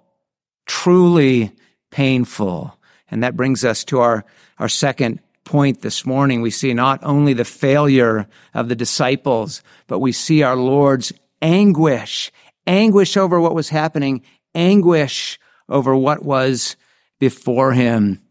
truly 0.67 1.51
painful. 1.91 2.77
And 3.09 3.23
that 3.23 3.37
brings 3.37 3.63
us 3.63 3.85
to 3.85 4.01
our, 4.01 4.25
our 4.59 4.69
second 4.69 5.21
point 5.45 5.81
this 5.81 6.05
morning. 6.05 6.41
We 6.41 6.51
see 6.51 6.73
not 6.73 6.99
only 7.03 7.33
the 7.33 7.45
failure 7.45 8.27
of 8.53 8.67
the 8.67 8.75
disciples, 8.75 9.63
but 9.87 9.99
we 9.99 10.11
see 10.11 10.43
our 10.43 10.57
Lord's 10.57 11.13
anguish, 11.41 12.31
anguish 12.67 13.15
over 13.15 13.39
what 13.39 13.55
was 13.55 13.69
happening, 13.69 14.23
anguish 14.53 15.39
over 15.69 15.95
what 15.95 16.23
was 16.23 16.75
before 17.19 17.73
him. 17.73 18.21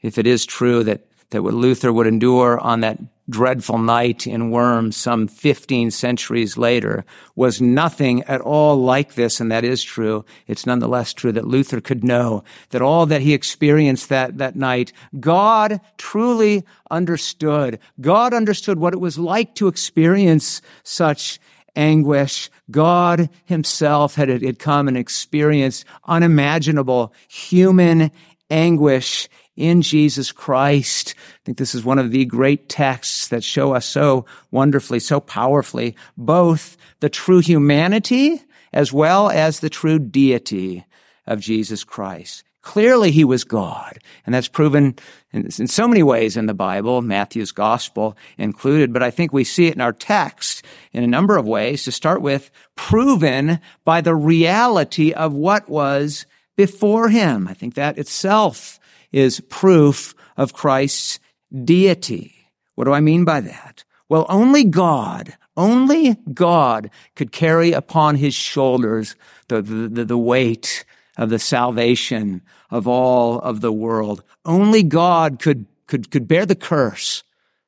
If 0.00 0.18
it 0.18 0.26
is 0.26 0.44
true 0.44 0.84
that, 0.84 1.06
that 1.30 1.42
what 1.42 1.54
Luther 1.54 1.92
would 1.92 2.06
endure 2.06 2.58
on 2.58 2.80
that 2.80 2.98
dreadful 3.30 3.78
night 3.78 4.26
in 4.26 4.50
Worms 4.50 4.96
some 4.96 5.28
15 5.28 5.90
centuries 5.90 6.58
later 6.58 7.04
was 7.36 7.60
nothing 7.60 8.22
at 8.24 8.40
all 8.40 8.76
like 8.76 9.14
this, 9.14 9.40
and 9.40 9.50
that 9.50 9.64
is 9.64 9.82
true. 9.82 10.24
It's 10.46 10.66
nonetheless 10.66 11.12
true 11.12 11.32
that 11.32 11.46
Luther 11.46 11.80
could 11.80 12.04
know 12.04 12.44
that 12.70 12.82
all 12.82 13.06
that 13.06 13.22
he 13.22 13.32
experienced 13.32 14.08
that, 14.08 14.38
that 14.38 14.56
night, 14.56 14.92
God 15.18 15.80
truly 15.98 16.64
understood. 16.90 17.78
God 18.00 18.34
understood 18.34 18.78
what 18.78 18.92
it 18.92 19.00
was 19.00 19.18
like 19.18 19.54
to 19.56 19.68
experience 19.68 20.60
such 20.82 21.40
anguish. 21.74 22.50
God 22.70 23.30
himself 23.44 24.16
had, 24.16 24.28
had 24.28 24.58
come 24.58 24.88
and 24.88 24.96
experienced 24.96 25.84
unimaginable 26.04 27.12
human 27.28 28.10
anguish 28.52 29.28
in 29.56 29.82
Jesus 29.82 30.32
Christ. 30.32 31.14
I 31.16 31.38
think 31.44 31.58
this 31.58 31.74
is 31.74 31.84
one 31.84 31.98
of 31.98 32.10
the 32.10 32.24
great 32.24 32.68
texts 32.68 33.28
that 33.28 33.44
show 33.44 33.74
us 33.74 33.86
so 33.86 34.26
wonderfully, 34.50 35.00
so 35.00 35.20
powerfully, 35.20 35.96
both 36.16 36.76
the 37.00 37.10
true 37.10 37.40
humanity 37.40 38.42
as 38.72 38.92
well 38.92 39.30
as 39.30 39.60
the 39.60 39.70
true 39.70 39.98
deity 39.98 40.84
of 41.26 41.40
Jesus 41.40 41.84
Christ. 41.84 42.44
Clearly 42.62 43.10
he 43.10 43.24
was 43.24 43.42
God, 43.42 43.98
and 44.24 44.32
that's 44.32 44.46
proven 44.46 44.94
in, 45.32 45.42
in, 45.42 45.66
so 45.66 45.88
many 45.88 46.04
ways 46.04 46.36
in 46.36 46.46
the 46.46 46.54
Bible, 46.54 47.02
Matthew's 47.02 47.50
gospel 47.50 48.16
included, 48.38 48.92
but 48.92 49.02
I 49.02 49.10
think 49.10 49.32
we 49.32 49.42
see 49.42 49.66
it 49.66 49.74
in 49.74 49.80
our 49.80 49.92
text 49.92 50.64
in 50.92 51.02
a 51.02 51.08
number 51.08 51.36
of 51.36 51.44
ways. 51.46 51.82
To 51.84 51.92
start 51.92 52.22
with, 52.22 52.52
proven 52.76 53.58
by 53.84 54.00
the 54.00 54.14
reality 54.14 55.12
of 55.12 55.32
what 55.32 55.68
was 55.68 56.24
before 56.56 57.08
him. 57.08 57.48
I 57.48 57.54
think 57.54 57.74
that 57.74 57.98
itself 57.98 58.78
is 59.10 59.40
proof 59.40 60.14
of 60.36 60.52
Christ's 60.52 61.18
deity. 61.64 62.34
What 62.74 62.84
do 62.84 62.92
I 62.92 63.00
mean 63.00 63.24
by 63.24 63.40
that? 63.40 63.84
Well, 64.08 64.26
only 64.28 64.64
God, 64.64 65.36
only 65.56 66.16
God 66.32 66.90
could 67.14 67.32
carry 67.32 67.72
upon 67.72 68.16
his 68.16 68.34
shoulders 68.34 69.16
the, 69.48 69.62
the, 69.62 70.04
the 70.04 70.18
weight 70.18 70.84
of 71.16 71.30
the 71.30 71.38
salvation 71.38 72.42
of 72.70 72.88
all 72.88 73.38
of 73.40 73.60
the 73.60 73.72
world. 73.72 74.22
Only 74.44 74.82
God 74.82 75.38
could, 75.38 75.66
could, 75.86 76.10
could 76.10 76.26
bear 76.26 76.46
the 76.46 76.54
curse 76.54 77.22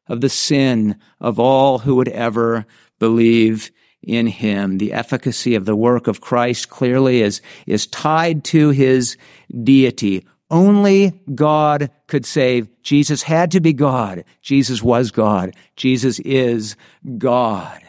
of 0.07 0.21
the 0.21 0.29
sin 0.29 0.97
of 1.21 1.38
all 1.38 1.81
who 1.81 1.97
would 1.97 2.09
ever 2.09 2.67
believe 2.99 3.71
in 4.07 4.27
him. 4.27 4.79
The 4.79 4.93
efficacy 4.93 5.55
of 5.55 5.65
the 5.65 5.77
work 5.77 6.07
of 6.07 6.21
Christ 6.21 6.69
clearly 6.69 7.23
is, 7.23 7.41
is 7.67 7.87
tied 7.87 8.45
to 8.45 8.71
his 8.71 9.17
deity. 9.63 10.25
Only 10.51 11.21
God 11.35 11.91
could 12.07 12.27
save. 12.27 12.69
Jesus 12.83 13.23
had 13.23 13.51
to 13.53 13.61
be 13.61 13.73
God. 13.73 14.25
Jesus 14.43 14.83
was 14.83 15.11
God. 15.11 15.55
Jesus 15.77 16.19
is 16.21 16.77
God. 17.19 17.84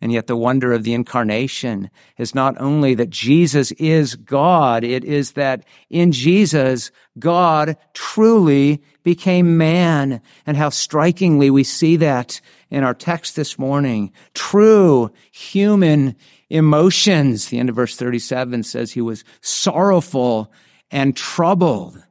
And 0.00 0.12
yet 0.12 0.26
the 0.26 0.36
wonder 0.36 0.72
of 0.72 0.84
the 0.84 0.92
incarnation 0.92 1.90
is 2.18 2.34
not 2.34 2.60
only 2.60 2.94
that 2.94 3.08
Jesus 3.08 3.72
is 3.72 4.14
God, 4.14 4.84
it 4.84 5.04
is 5.04 5.32
that 5.32 5.64
in 5.88 6.12
Jesus, 6.12 6.90
God 7.18 7.76
truly 7.94 8.82
became 9.02 9.56
man. 9.56 10.20
And 10.46 10.56
how 10.56 10.68
strikingly 10.68 11.50
we 11.50 11.64
see 11.64 11.96
that 11.96 12.40
in 12.68 12.84
our 12.84 12.94
text 12.94 13.36
this 13.36 13.58
morning. 13.58 14.12
True 14.34 15.10
human 15.32 16.14
emotions. 16.50 17.48
The 17.48 17.58
end 17.58 17.70
of 17.70 17.76
verse 17.76 17.96
37 17.96 18.64
says 18.64 18.92
he 18.92 19.00
was 19.00 19.24
sorrowful 19.40 20.52
and 20.90 21.16
troubled. 21.16 22.02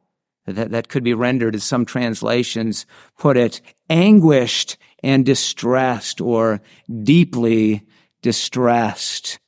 That, 0.47 0.71
that 0.71 0.89
could 0.89 1.03
be 1.03 1.13
rendered 1.13 1.55
as 1.55 1.63
some 1.63 1.85
translations 1.85 2.85
put 3.17 3.35
it, 3.35 3.61
anguished 3.89 4.77
and 5.03 5.25
distressed 5.25 6.21
or 6.21 6.61
deeply 7.03 7.83
distressed. 8.21 9.39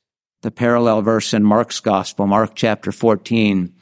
The 0.42 0.50
parallel 0.50 1.02
verse 1.02 1.34
in 1.34 1.42
Mark's 1.42 1.80
gospel, 1.80 2.26
Mark 2.26 2.52
chapter 2.54 2.92
14 2.92 3.72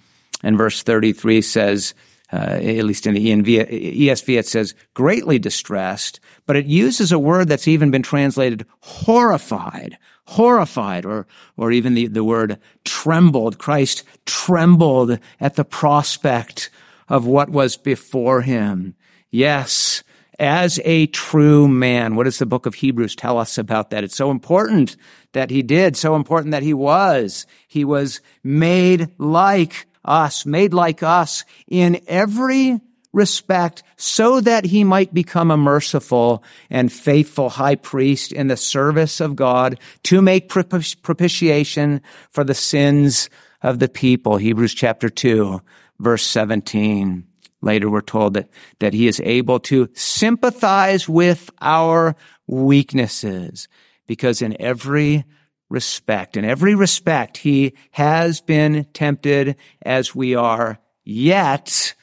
and 0.42 0.58
verse 0.58 0.82
33 0.82 1.42
says, 1.42 1.94
uh, 2.32 2.36
at 2.36 2.84
least 2.84 3.06
in 3.06 3.14
the 3.14 3.30
ESV, 3.30 4.38
it 4.38 4.46
says 4.46 4.74
greatly 4.94 5.38
distressed, 5.38 6.18
but 6.44 6.56
it 6.56 6.66
uses 6.66 7.12
a 7.12 7.18
word 7.18 7.48
that's 7.48 7.68
even 7.68 7.90
been 7.90 8.02
translated 8.02 8.66
horrified 8.80 9.96
horrified 10.26 11.04
or, 11.06 11.26
or 11.56 11.72
even 11.72 11.94
the, 11.94 12.06
the 12.06 12.24
word 12.24 12.58
trembled. 12.84 13.58
Christ 13.58 14.02
trembled 14.24 15.18
at 15.40 15.56
the 15.56 15.64
prospect 15.64 16.70
of 17.08 17.26
what 17.26 17.48
was 17.48 17.76
before 17.76 18.42
him. 18.42 18.94
Yes, 19.30 20.02
as 20.38 20.80
a 20.84 21.06
true 21.06 21.68
man. 21.68 22.14
What 22.14 22.24
does 22.24 22.38
the 22.38 22.46
book 22.46 22.66
of 22.66 22.74
Hebrews 22.74 23.16
tell 23.16 23.38
us 23.38 23.58
about 23.58 23.90
that? 23.90 24.04
It's 24.04 24.16
so 24.16 24.30
important 24.30 24.96
that 25.32 25.50
he 25.50 25.62
did, 25.62 25.96
so 25.96 26.16
important 26.16 26.52
that 26.52 26.62
he 26.62 26.74
was. 26.74 27.46
He 27.68 27.84
was 27.84 28.20
made 28.42 29.08
like 29.18 29.86
us, 30.04 30.46
made 30.46 30.72
like 30.72 31.02
us 31.02 31.44
in 31.66 32.00
every 32.06 32.80
respect 33.12 33.82
so 33.96 34.40
that 34.42 34.66
he 34.66 34.84
might 34.84 35.14
become 35.14 35.50
a 35.50 35.56
merciful 35.56 36.44
and 36.68 36.92
faithful 36.92 37.48
high 37.48 37.74
priest 37.74 38.30
in 38.30 38.48
the 38.48 38.58
service 38.58 39.20
of 39.20 39.34
God 39.34 39.80
to 40.02 40.20
make 40.20 40.50
propitiation 40.50 42.02
for 42.30 42.44
the 42.44 42.54
sins 42.54 43.30
of 43.62 43.78
the 43.78 43.88
people. 43.88 44.36
Hebrews 44.36 44.74
chapter 44.74 45.08
2, 45.08 45.62
verse 45.98 46.26
17. 46.26 47.26
Later 47.66 47.90
we're 47.90 48.00
told 48.00 48.34
that, 48.34 48.48
that 48.78 48.94
he 48.94 49.08
is 49.08 49.20
able 49.24 49.58
to 49.60 49.88
sympathize 49.92 51.08
with 51.08 51.50
our 51.60 52.14
weaknesses 52.46 53.66
because 54.06 54.40
in 54.40 54.56
every 54.60 55.24
respect, 55.68 56.36
in 56.36 56.44
every 56.44 56.76
respect, 56.76 57.38
he 57.38 57.74
has 57.90 58.40
been 58.40 58.84
tempted 58.94 59.56
as 59.82 60.14
we 60.14 60.36
are, 60.36 60.78
yet 61.04 61.94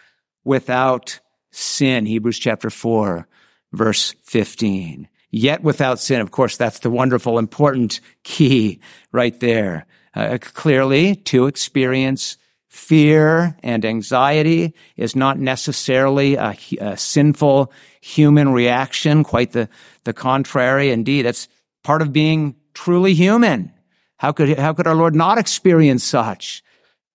without 0.43 1.21
sin. 1.49 2.05
Hebrews 2.05 2.39
chapter 2.39 2.69
4, 2.69 3.25
verse 3.71 4.15
15. 4.23 5.07
Yet 5.31 5.63
without 5.63 5.97
sin. 5.97 6.19
Of 6.19 6.31
course, 6.31 6.57
that's 6.57 6.79
the 6.79 6.89
wonderful, 6.89 7.39
important 7.39 8.01
key 8.23 8.81
right 9.13 9.39
there. 9.39 9.85
Uh, 10.13 10.37
clearly, 10.41 11.15
to 11.15 11.47
experience 11.47 12.37
fear 12.73 13.55
and 13.61 13.85
anxiety 13.85 14.73
is 14.97 15.15
not 15.15 15.37
necessarily 15.37 16.33
a, 16.33 16.57
a 16.81 16.97
sinful 16.97 17.71
human 18.01 18.51
reaction. 18.51 19.23
Quite 19.23 19.51
the, 19.51 19.69
the 20.05 20.13
contrary. 20.13 20.89
Indeed, 20.89 21.21
that's 21.21 21.47
part 21.83 22.01
of 22.01 22.11
being 22.11 22.55
truly 22.73 23.13
human. 23.13 23.71
How 24.17 24.31
could, 24.31 24.57
how 24.57 24.73
could 24.73 24.87
our 24.87 24.95
Lord 24.95 25.13
not 25.13 25.37
experience 25.37 26.03
such? 26.03 26.63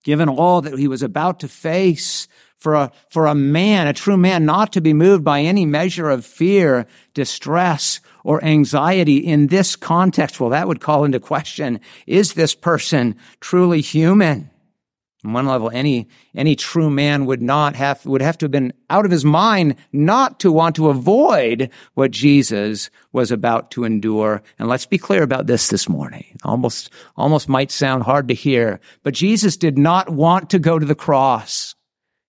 Given 0.05 0.29
all 0.29 0.61
that 0.61 0.79
he 0.79 0.87
was 0.87 1.03
about 1.03 1.41
to 1.41 1.49
face, 1.49 2.29
for 2.57 2.75
a, 2.75 2.93
for 3.11 3.27
a 3.27 3.35
man, 3.35 3.89
a 3.89 3.93
true 3.93 4.17
man, 4.17 4.45
not 4.45 4.73
to 4.73 4.81
be 4.81 4.93
moved 4.93 5.25
by 5.25 5.41
any 5.41 5.67
measure 5.67 6.09
of 6.09 6.25
fear, 6.25 6.87
distress, 7.15 7.99
or 8.23 8.43
anxiety 8.45 9.17
in 9.17 9.49
this 9.49 9.75
context, 9.75 10.39
well, 10.39 10.51
that 10.51 10.69
would 10.69 10.81
call 10.81 11.05
into 11.05 11.19
question, 11.19 11.81
is 12.07 12.35
this 12.35 12.55
person 12.55 13.17
truly 13.41 13.81
human? 13.81 14.51
On 15.29 15.35
one 15.35 15.47
level, 15.47 15.71
any, 15.75 16.09
any 16.35 16.57
true 16.57 16.89
man 16.89 17.27
would 17.27 17.43
not 17.43 17.77
have, 17.77 18.07
would 18.07 18.23
have 18.23 18.39
to 18.39 18.45
have 18.45 18.51
been 18.51 18.73
out 18.89 19.05
of 19.05 19.11
his 19.11 19.27
mind 19.27 19.77
not 19.93 20.41
to 20.41 20.51
want 20.51 20.75
to 20.77 20.89
avoid 20.89 21.69
what 21.93 22.13
Jesus 22.13 22.89
was 23.13 23.31
about 23.31 23.71
to 23.73 23.85
endure. 23.85 24.43
And 24.59 24.71
let's 24.71 24.87
be 24.87 24.97
clear 24.97 25.23
about 25.23 25.47
this 25.47 25.69
this 25.69 25.87
morning. 25.87 26.39
Almost, 26.45 26.91
almost 27.15 27.47
might 27.47 27.71
sound 27.71 28.05
hard 28.05 28.29
to 28.29 28.35
hear, 28.35 28.81
but 29.03 29.13
Jesus 29.13 29.59
did 29.59 29.77
not 29.77 30.09
want 30.09 30.49
to 30.49 30.59
go 30.59 30.79
to 30.79 30.87
the 30.87 30.95
cross. 30.95 31.75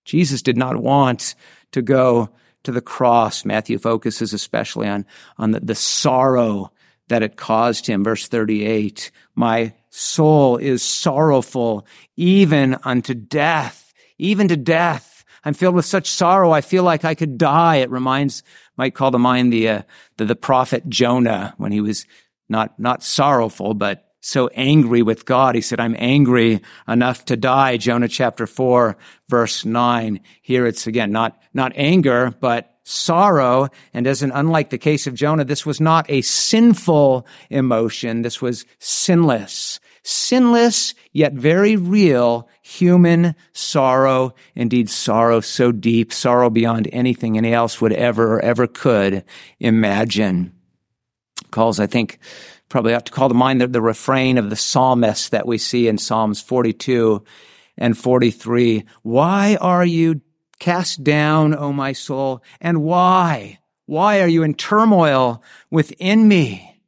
Jesus 0.03 0.41
did 0.41 0.57
not 0.57 0.75
want 0.75 1.35
to 1.71 1.81
go 1.81 2.27
to 2.63 2.73
the 2.73 2.81
cross. 2.81 3.45
Matthew 3.45 3.77
focuses 3.77 4.33
especially 4.33 4.89
on, 4.89 5.05
on 5.37 5.51
the, 5.51 5.61
the 5.61 5.73
sorrow 5.73 6.73
that 7.07 7.23
it 7.23 7.37
caused 7.37 7.87
him. 7.87 8.03
Verse 8.03 8.27
38, 8.27 9.09
my 9.35 9.71
soul 9.89 10.57
is 10.57 10.83
sorrowful 10.83 11.85
even 12.15 12.77
unto 12.83 13.13
death, 13.13 13.93
even 14.17 14.47
to 14.47 14.57
death. 14.57 15.23
I'm 15.45 15.53
filled 15.53 15.75
with 15.75 15.85
such 15.85 16.09
sorrow. 16.09 16.51
I 16.51 16.61
feel 16.61 16.83
like 16.83 17.05
I 17.05 17.15
could 17.15 17.37
die. 17.37 17.77
It 17.77 17.89
reminds, 17.89 18.43
might 18.77 18.93
call 18.93 19.11
to 19.11 19.17
mind 19.17 19.53
the, 19.53 19.69
uh, 19.69 19.81
the, 20.17 20.25
the 20.25 20.35
prophet 20.35 20.89
Jonah 20.89 21.53
when 21.57 21.71
he 21.71 21.81
was 21.81 22.05
not, 22.49 22.77
not 22.79 23.03
sorrowful, 23.03 23.73
but 23.73 24.05
so 24.21 24.49
angry 24.49 25.01
with 25.01 25.25
God. 25.25 25.55
He 25.55 25.61
said, 25.61 25.79
I'm 25.79 25.95
angry 25.97 26.61
enough 26.87 27.23
to 27.25 27.37
die. 27.37 27.77
Jonah 27.77 28.09
chapter 28.09 28.45
four, 28.45 28.97
verse 29.29 29.63
nine. 29.63 30.19
Here 30.41 30.65
it's 30.65 30.87
again, 30.87 31.11
not, 31.11 31.41
not 31.53 31.71
anger, 31.75 32.35
but 32.41 32.78
sorrow. 32.89 33.69
And 33.93 34.07
as 34.07 34.23
in, 34.23 34.31
unlike 34.31 34.71
the 34.71 34.77
case 34.77 35.05
of 35.07 35.13
Jonah, 35.13 35.45
this 35.45 35.65
was 35.65 35.79
not 35.79 36.09
a 36.09 36.21
sinful 36.21 37.25
emotion. 37.49 38.23
This 38.23 38.41
was 38.41 38.65
sinless. 38.79 39.79
sinless 40.03 40.95
yet 41.11 41.33
very 41.33 41.75
real 41.75 42.49
human 42.63 43.35
sorrow. 43.53 44.33
Indeed, 44.55 44.89
sorrow 44.89 45.39
so 45.41 45.71
deep, 45.71 46.11
sorrow 46.11 46.49
beyond 46.49 46.89
anything 46.91 47.37
any 47.37 47.53
else 47.53 47.79
would 47.79 47.93
ever 47.93 48.35
or 48.35 48.39
ever 48.39 48.65
could 48.65 49.23
imagine. 49.59 50.53
Calls, 51.51 51.79
I 51.79 51.87
think, 51.87 52.19
probably 52.69 52.93
have 52.93 53.03
to 53.03 53.11
call 53.11 53.29
to 53.29 53.35
mind 53.35 53.61
the, 53.61 53.67
the 53.67 53.81
refrain 53.81 54.37
of 54.37 54.49
the 54.49 54.55
psalmist 54.55 55.31
that 55.31 55.47
we 55.47 55.57
see 55.57 55.87
in 55.87 55.97
Psalms 55.97 56.41
42 56.41 57.23
and 57.77 57.97
43. 57.97 58.85
Why 59.03 59.57
are 59.59 59.85
you 59.85 60.21
cast 60.59 61.03
down, 61.03 61.55
O 61.55 61.73
my 61.73 61.93
soul? 61.93 62.43
And 62.61 62.83
why? 62.83 63.59
Why 63.85 64.21
are 64.21 64.27
you 64.27 64.43
in 64.43 64.53
turmoil 64.53 65.41
within 65.71 66.27
me? 66.27 66.81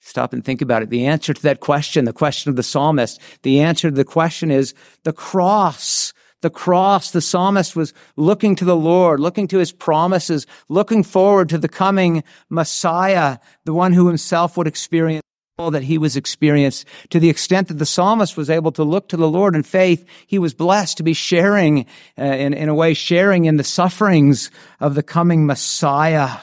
Stop 0.00 0.32
and 0.32 0.44
think 0.44 0.62
about 0.62 0.82
it. 0.82 0.90
The 0.90 1.06
answer 1.06 1.34
to 1.34 1.42
that 1.42 1.60
question, 1.60 2.04
the 2.04 2.12
question 2.12 2.50
of 2.50 2.56
the 2.56 2.62
psalmist, 2.62 3.20
the 3.42 3.60
answer 3.60 3.90
to 3.90 3.96
the 3.96 4.04
question 4.04 4.50
is 4.50 4.74
the 5.02 5.12
cross. 5.12 6.12
The 6.42 6.50
cross. 6.50 7.10
The 7.10 7.22
psalmist 7.22 7.74
was 7.74 7.92
looking 8.16 8.54
to 8.56 8.64
the 8.64 8.76
Lord, 8.76 9.18
looking 9.18 9.48
to 9.48 9.58
his 9.58 9.72
promises, 9.72 10.46
looking 10.68 11.02
forward 11.02 11.48
to 11.48 11.58
the 11.58 11.68
coming 11.68 12.22
Messiah, 12.50 13.38
the 13.64 13.74
one 13.74 13.94
who 13.94 14.06
himself 14.06 14.56
would 14.56 14.68
experience 14.68 15.25
that 15.58 15.84
he 15.84 15.96
was 15.96 16.18
experienced. 16.18 16.86
To 17.08 17.18
the 17.18 17.30
extent 17.30 17.68
that 17.68 17.78
the 17.78 17.86
psalmist 17.86 18.36
was 18.36 18.50
able 18.50 18.72
to 18.72 18.84
look 18.84 19.08
to 19.08 19.16
the 19.16 19.26
Lord 19.26 19.54
in 19.54 19.62
faith, 19.62 20.04
he 20.26 20.38
was 20.38 20.52
blessed 20.52 20.98
to 20.98 21.02
be 21.02 21.14
sharing, 21.14 21.86
uh, 22.18 22.24
in, 22.24 22.52
in 22.52 22.68
a 22.68 22.74
way, 22.74 22.92
sharing 22.92 23.46
in 23.46 23.56
the 23.56 23.64
sufferings 23.64 24.50
of 24.80 24.94
the 24.94 25.02
coming 25.02 25.46
Messiah. 25.46 26.40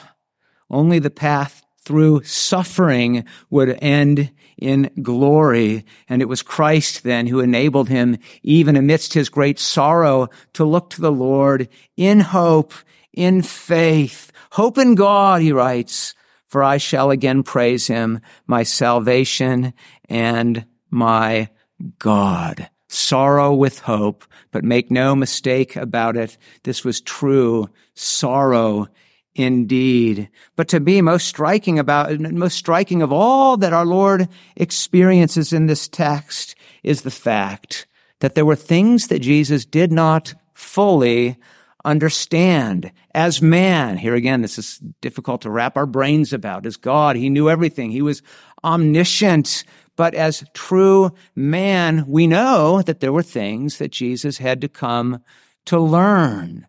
Only 0.68 0.98
the 0.98 1.10
path 1.10 1.62
through 1.78 2.24
suffering 2.24 3.24
would 3.50 3.78
end 3.80 4.32
in 4.58 4.90
glory. 5.00 5.86
And 6.08 6.20
it 6.20 6.28
was 6.28 6.42
Christ 6.42 7.04
then 7.04 7.28
who 7.28 7.38
enabled 7.38 7.88
him, 7.88 8.18
even 8.42 8.74
amidst 8.74 9.14
his 9.14 9.28
great 9.28 9.60
sorrow, 9.60 10.28
to 10.54 10.64
look 10.64 10.90
to 10.90 11.00
the 11.00 11.12
Lord 11.12 11.68
in 11.96 12.18
hope, 12.18 12.72
in 13.12 13.42
faith. 13.42 14.32
Hope 14.50 14.76
in 14.76 14.96
God, 14.96 15.40
he 15.40 15.52
writes, 15.52 16.16
for 16.54 16.62
I 16.62 16.76
shall 16.76 17.10
again 17.10 17.42
praise 17.42 17.88
him, 17.88 18.20
my 18.46 18.62
salvation 18.62 19.74
and 20.08 20.64
my 20.88 21.48
God. 21.98 22.70
Sorrow 22.86 23.52
with 23.52 23.80
hope, 23.80 24.24
but 24.52 24.62
make 24.62 24.88
no 24.88 25.16
mistake 25.16 25.74
about 25.74 26.16
it. 26.16 26.38
This 26.62 26.84
was 26.84 27.00
true 27.00 27.68
sorrow 27.94 28.86
indeed. 29.34 30.28
But 30.54 30.68
to 30.68 30.78
me, 30.78 31.00
most 31.02 31.26
striking 31.26 31.80
about, 31.80 32.20
most 32.20 32.56
striking 32.56 33.02
of 33.02 33.12
all 33.12 33.56
that 33.56 33.72
our 33.72 33.84
Lord 33.84 34.28
experiences 34.54 35.52
in 35.52 35.66
this 35.66 35.88
text 35.88 36.54
is 36.84 37.02
the 37.02 37.10
fact 37.10 37.88
that 38.20 38.36
there 38.36 38.46
were 38.46 38.54
things 38.54 39.08
that 39.08 39.18
Jesus 39.18 39.64
did 39.64 39.90
not 39.90 40.34
fully 40.52 41.36
understand 41.84 42.92
as 43.14 43.42
man. 43.42 43.96
Here 43.96 44.14
again, 44.14 44.42
this 44.42 44.58
is 44.58 44.78
difficult 45.00 45.42
to 45.42 45.50
wrap 45.50 45.76
our 45.76 45.86
brains 45.86 46.32
about. 46.32 46.66
As 46.66 46.76
God, 46.76 47.16
He 47.16 47.30
knew 47.30 47.50
everything. 47.50 47.90
He 47.90 48.02
was 48.02 48.22
omniscient. 48.62 49.64
But 49.96 50.14
as 50.14 50.44
true 50.54 51.12
man, 51.36 52.04
we 52.08 52.26
know 52.26 52.82
that 52.82 53.00
there 53.00 53.12
were 53.12 53.22
things 53.22 53.78
that 53.78 53.92
Jesus 53.92 54.38
had 54.38 54.60
to 54.60 54.68
come 54.68 55.22
to 55.66 55.78
learn 55.78 56.66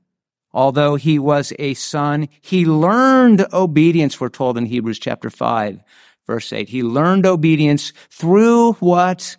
although 0.55 0.95
he 0.95 1.19
was 1.19 1.53
a 1.59 1.73
son, 1.75 2.29
he 2.41 2.65
learned 2.65 3.45
obedience, 3.53 4.19
we're 4.19 4.29
told 4.29 4.57
in 4.57 4.65
Hebrews 4.65 4.97
chapter 4.97 5.29
5, 5.29 5.83
verse 6.25 6.51
8. 6.51 6.69
He 6.69 6.81
learned 6.81 7.25
obedience 7.25 7.91
through 8.09 8.73
what 8.73 9.35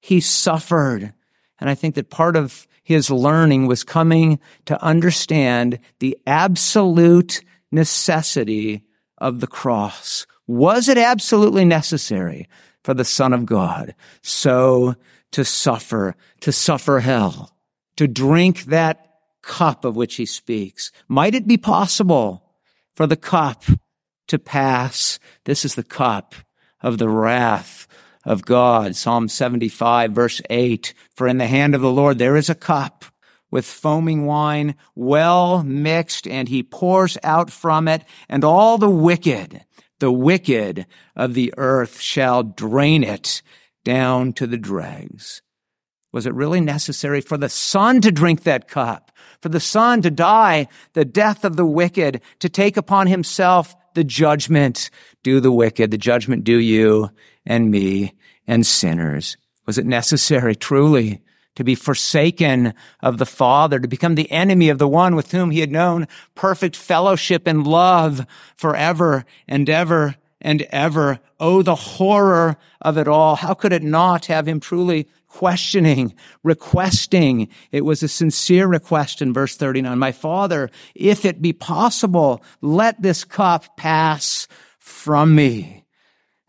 he 0.00 0.20
suffered. 0.20 1.14
And 1.58 1.70
I 1.70 1.74
think 1.74 1.94
that 1.96 2.10
part 2.10 2.36
of 2.36 2.67
his 2.88 3.10
learning 3.10 3.66
was 3.66 3.84
coming 3.84 4.40
to 4.64 4.82
understand 4.82 5.78
the 5.98 6.16
absolute 6.26 7.44
necessity 7.70 8.82
of 9.18 9.40
the 9.40 9.46
cross. 9.46 10.26
Was 10.46 10.88
it 10.88 10.96
absolutely 10.96 11.66
necessary 11.66 12.48
for 12.82 12.94
the 12.94 13.04
Son 13.04 13.34
of 13.34 13.44
God 13.44 13.94
so 14.22 14.94
to 15.32 15.44
suffer, 15.44 16.16
to 16.40 16.50
suffer 16.50 17.00
hell, 17.00 17.54
to 17.98 18.08
drink 18.08 18.62
that 18.62 19.04
cup 19.42 19.84
of 19.84 19.94
which 19.94 20.14
he 20.14 20.24
speaks. 20.24 20.90
Might 21.08 21.34
it 21.34 21.46
be 21.46 21.58
possible 21.58 22.54
for 22.94 23.06
the 23.06 23.16
cup 23.16 23.64
to 24.28 24.38
pass? 24.38 25.18
This 25.44 25.66
is 25.66 25.74
the 25.74 25.82
cup 25.82 26.34
of 26.80 26.96
the 26.96 27.08
wrath 27.10 27.86
of 28.24 28.44
God. 28.44 28.96
Psalm 28.96 29.28
75 29.28 30.12
verse 30.12 30.40
8. 30.50 30.94
For 31.14 31.26
in 31.26 31.38
the 31.38 31.46
hand 31.46 31.74
of 31.74 31.80
the 31.80 31.90
Lord 31.90 32.18
there 32.18 32.36
is 32.36 32.50
a 32.50 32.54
cup 32.54 33.04
with 33.50 33.64
foaming 33.64 34.26
wine 34.26 34.74
well 34.94 35.62
mixed 35.62 36.26
and 36.26 36.48
he 36.48 36.62
pours 36.62 37.16
out 37.22 37.50
from 37.50 37.88
it 37.88 38.04
and 38.28 38.44
all 38.44 38.78
the 38.78 38.90
wicked, 38.90 39.64
the 40.00 40.12
wicked 40.12 40.86
of 41.16 41.34
the 41.34 41.52
earth 41.56 42.00
shall 42.00 42.42
drain 42.42 43.02
it 43.02 43.42
down 43.84 44.32
to 44.34 44.46
the 44.46 44.58
dregs. 44.58 45.42
Was 46.12 46.26
it 46.26 46.34
really 46.34 46.60
necessary 46.60 47.20
for 47.20 47.36
the 47.36 47.48
Son 47.48 48.00
to 48.00 48.10
drink 48.10 48.42
that 48.42 48.68
cup? 48.68 49.12
For 49.42 49.50
the 49.50 49.60
Son 49.60 50.02
to 50.02 50.10
die 50.10 50.68
the 50.94 51.04
death 51.04 51.44
of 51.44 51.56
the 51.56 51.66
wicked, 51.66 52.22
to 52.40 52.48
take 52.48 52.76
upon 52.76 53.06
himself 53.06 53.74
the 53.94 54.04
judgment, 54.04 54.90
due 55.22 55.40
the 55.40 55.52
wicked, 55.52 55.90
the 55.90 55.98
judgment 55.98 56.44
due 56.44 56.58
you 56.58 57.10
and 57.48 57.70
me 57.70 58.12
and 58.46 58.64
sinners. 58.64 59.36
Was 59.66 59.78
it 59.78 59.86
necessary 59.86 60.54
truly 60.54 61.20
to 61.56 61.64
be 61.64 61.74
forsaken 61.74 62.72
of 63.00 63.18
the 63.18 63.26
Father, 63.26 63.80
to 63.80 63.88
become 63.88 64.14
the 64.14 64.30
enemy 64.30 64.68
of 64.68 64.78
the 64.78 64.86
one 64.86 65.16
with 65.16 65.32
whom 65.32 65.50
he 65.50 65.58
had 65.58 65.72
known 65.72 66.06
perfect 66.36 66.76
fellowship 66.76 67.48
and 67.48 67.66
love 67.66 68.24
forever 68.54 69.24
and 69.48 69.68
ever 69.68 70.14
and 70.40 70.62
ever? 70.70 71.18
Oh, 71.40 71.62
the 71.62 71.74
horror 71.74 72.56
of 72.80 72.96
it 72.96 73.08
all. 73.08 73.34
How 73.34 73.54
could 73.54 73.72
it 73.72 73.82
not 73.82 74.26
have 74.26 74.46
him 74.46 74.60
truly 74.60 75.08
questioning, 75.28 76.14
requesting. 76.42 77.48
It 77.70 77.84
was 77.84 78.02
a 78.02 78.08
sincere 78.08 78.66
request 78.66 79.22
in 79.22 79.32
verse 79.32 79.56
39. 79.56 79.98
My 79.98 80.12
father, 80.12 80.70
if 80.94 81.24
it 81.24 81.42
be 81.42 81.52
possible, 81.52 82.42
let 82.60 83.00
this 83.02 83.24
cup 83.24 83.76
pass 83.76 84.48
from 84.78 85.34
me. 85.34 85.84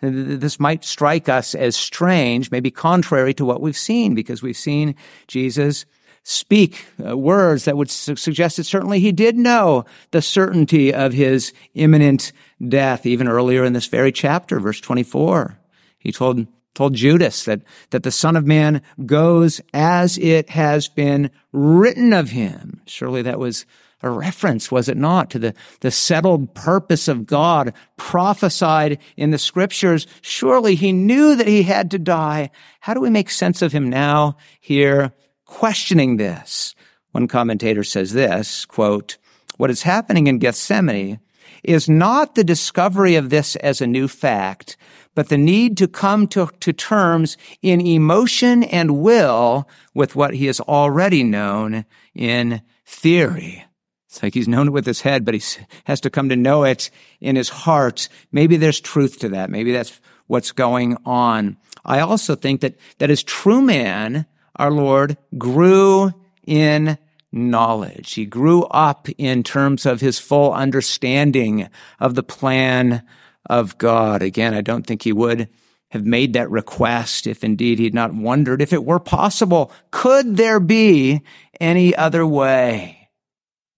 This 0.01 0.59
might 0.59 0.85
strike 0.85 1.27
us 1.27 1.55
as 1.55 1.75
strange, 1.75 2.51
maybe 2.51 2.71
contrary 2.71 3.33
to 3.35 3.45
what 3.45 3.61
we've 3.61 3.77
seen, 3.77 4.15
because 4.15 4.41
we've 4.41 4.55
seen 4.57 4.95
Jesus 5.27 5.85
speak 6.23 6.85
uh, 7.05 7.17
words 7.17 7.65
that 7.65 7.75
would 7.75 7.89
su- 7.89 8.15
suggest 8.15 8.57
that 8.57 8.63
certainly 8.65 8.99
he 8.99 9.11
did 9.11 9.35
know 9.37 9.85
the 10.11 10.21
certainty 10.21 10.93
of 10.93 11.13
his 11.13 11.53
imminent 11.73 12.31
death, 12.67 13.05
even 13.05 13.27
earlier 13.27 13.63
in 13.63 13.73
this 13.73 13.87
very 13.87 14.11
chapter, 14.11 14.59
verse 14.59 14.79
24. 14.79 15.57
He 15.97 16.11
told 16.11 16.47
told 16.75 16.93
Judas 16.93 17.43
that, 17.43 17.61
that 17.89 18.03
the 18.03 18.11
Son 18.11 18.37
of 18.37 18.45
Man 18.45 18.81
goes 19.05 19.59
as 19.73 20.17
it 20.17 20.51
has 20.51 20.87
been 20.87 21.29
written 21.51 22.13
of 22.13 22.29
him. 22.29 22.79
Surely 22.85 23.21
that 23.23 23.39
was 23.39 23.65
a 24.01 24.09
reference, 24.09 24.71
was 24.71 24.87
it 24.87 24.97
not, 24.97 25.29
to 25.31 25.39
the, 25.39 25.53
the 25.81 25.91
settled 25.91 26.53
purpose 26.53 27.07
of 27.07 27.25
God 27.25 27.73
prophesied 27.97 28.99
in 29.17 29.31
the 29.31 29.37
scriptures. 29.37 30.07
Surely 30.21 30.75
he 30.75 30.91
knew 30.91 31.35
that 31.35 31.47
he 31.47 31.63
had 31.63 31.91
to 31.91 31.99
die. 31.99 32.51
How 32.79 32.93
do 32.93 33.01
we 33.01 33.09
make 33.09 33.29
sense 33.29 33.61
of 33.61 33.71
him 33.71 33.89
now 33.89 34.37
here 34.59 35.11
questioning 35.45 36.17
this? 36.17 36.75
One 37.11 37.27
commentator 37.27 37.83
says 37.83 38.13
this, 38.13 38.65
quote, 38.65 39.17
what 39.57 39.69
is 39.69 39.83
happening 39.83 40.27
in 40.27 40.39
Gethsemane 40.39 41.19
is 41.63 41.89
not 41.89 42.35
the 42.35 42.43
discovery 42.43 43.15
of 43.15 43.29
this 43.29 43.55
as 43.57 43.81
a 43.81 43.87
new 43.87 44.07
fact, 44.07 44.77
but 45.15 45.27
the 45.27 45.37
need 45.37 45.75
to 45.77 45.87
come 45.87 46.27
to, 46.27 46.49
to 46.61 46.71
terms 46.71 47.35
in 47.61 47.81
emotion 47.81 48.63
and 48.63 49.01
will 49.01 49.67
with 49.93 50.15
what 50.15 50.35
he 50.35 50.45
has 50.45 50.61
already 50.61 51.23
known 51.23 51.83
in 52.15 52.61
theory. 52.85 53.65
It's 54.09 54.23
like 54.23 54.33
he's 54.33 54.47
known 54.47 54.67
it 54.67 54.71
with 54.71 54.87
his 54.87 55.01
head, 55.01 55.23
but 55.23 55.35
he 55.35 55.41
has 55.83 56.01
to 56.01 56.09
come 56.09 56.29
to 56.29 56.35
know 56.35 56.63
it 56.63 56.89
in 57.21 57.35
his 57.35 57.49
heart. 57.49 58.09
Maybe 58.31 58.57
there's 58.57 58.79
truth 58.79 59.19
to 59.19 59.29
that. 59.29 59.51
Maybe 59.51 59.71
that's 59.71 60.01
what's 60.25 60.51
going 60.51 60.97
on. 61.05 61.57
I 61.85 61.99
also 61.99 62.33
think 62.33 62.61
that, 62.61 62.75
that 62.97 63.11
as 63.11 63.21
true 63.21 63.61
man, 63.61 64.25
our 64.55 64.71
Lord 64.71 65.15
grew 65.37 66.11
in 66.47 66.97
knowledge. 67.31 68.13
He 68.13 68.25
grew 68.25 68.63
up 68.63 69.07
in 69.19 69.43
terms 69.43 69.85
of 69.85 70.01
his 70.01 70.17
full 70.17 70.53
understanding 70.53 71.69
of 71.99 72.15
the 72.15 72.23
plan 72.23 73.03
of 73.47 73.77
God. 73.77 74.23
Again, 74.23 74.55
I 74.55 74.61
don't 74.61 74.87
think 74.87 75.03
he 75.03 75.13
would 75.13 75.49
have 75.89 76.05
made 76.05 76.33
that 76.33 76.49
request 76.49 77.27
if 77.27 77.43
indeed 77.43 77.77
he 77.77 77.85
had 77.85 77.93
not 77.93 78.15
wondered 78.15 78.59
if 78.59 78.73
it 78.73 78.83
were 78.83 78.99
possible. 78.99 79.71
Could 79.91 80.35
there 80.35 80.59
be 80.59 81.21
any 81.59 81.95
other 81.95 82.25
way? 82.25 82.98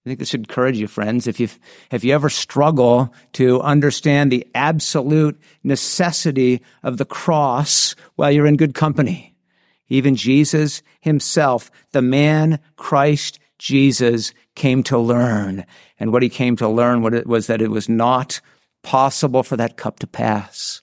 I 0.06 0.10
think 0.10 0.20
this 0.20 0.30
should 0.30 0.42
encourage 0.42 0.80
you, 0.80 0.88
friends. 0.88 1.28
If 1.28 1.40
you 1.40 1.48
if 1.92 2.04
you 2.04 2.14
ever 2.14 2.30
struggle 2.30 3.14
to 3.34 3.62
understand 3.62 4.32
the 4.32 4.48
absolute 4.56 5.40
necessity 5.64 6.62
of 6.82 6.98
the 6.98 7.06
cross, 7.06 7.96
well, 8.18 8.32
you're 8.32 8.48
in 8.48 8.58
good 8.58 8.74
company. 8.74 9.36
Even 9.90 10.16
Jesus 10.16 10.82
himself, 11.02 11.70
the 11.92 12.02
man 12.02 12.60
Christ 12.78 13.40
Jesus, 13.60 14.34
came 14.56 14.82
to 14.84 14.98
learn. 14.98 15.66
And 16.00 16.12
what 16.12 16.24
he 16.24 16.30
came 16.30 16.56
to 16.56 16.68
learn 16.68 17.04
was 17.04 17.46
that 17.46 17.62
it 17.62 17.70
was 17.70 17.88
not 17.88 18.42
possible 18.82 19.44
for 19.44 19.56
that 19.58 19.78
cup 19.78 20.00
to 20.00 20.08
pass. 20.08 20.82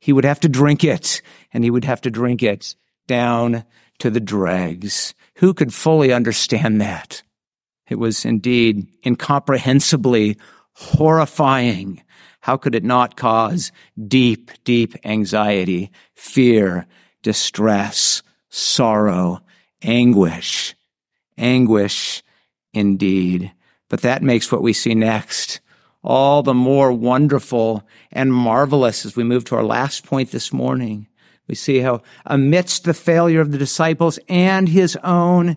He 0.00 0.12
would 0.12 0.24
have 0.24 0.40
to 0.40 0.48
drink 0.48 0.84
it, 0.84 1.20
and 1.52 1.64
he 1.64 1.70
would 1.70 1.84
have 1.84 2.00
to 2.02 2.10
drink 2.10 2.42
it 2.42 2.74
down 3.06 3.64
to 3.98 4.08
the 4.08 4.20
dregs. 4.20 5.12
Who 5.36 5.52
could 5.52 5.74
fully 5.74 6.14
understand 6.14 6.80
that? 6.80 7.22
It 7.88 7.96
was 7.96 8.24
indeed 8.24 8.86
incomprehensibly 9.04 10.36
horrifying. 10.72 12.02
How 12.40 12.56
could 12.56 12.74
it 12.74 12.84
not 12.84 13.16
cause 13.16 13.72
deep, 14.08 14.50
deep 14.64 14.94
anxiety, 15.04 15.90
fear, 16.14 16.86
distress, 17.22 18.22
sorrow, 18.50 19.40
anguish, 19.82 20.74
anguish 21.36 22.22
indeed. 22.72 23.52
But 23.88 24.02
that 24.02 24.22
makes 24.22 24.50
what 24.50 24.62
we 24.62 24.72
see 24.72 24.94
next 24.94 25.60
all 26.06 26.42
the 26.42 26.52
more 26.52 26.92
wonderful 26.92 27.82
and 28.12 28.30
marvelous 28.30 29.06
as 29.06 29.16
we 29.16 29.24
move 29.24 29.42
to 29.42 29.56
our 29.56 29.64
last 29.64 30.04
point 30.04 30.30
this 30.30 30.52
morning. 30.52 31.08
We 31.48 31.54
see 31.54 31.78
how 31.78 32.02
amidst 32.26 32.84
the 32.84 32.92
failure 32.92 33.40
of 33.40 33.52
the 33.52 33.58
disciples 33.58 34.18
and 34.28 34.68
his 34.68 34.96
own 35.02 35.56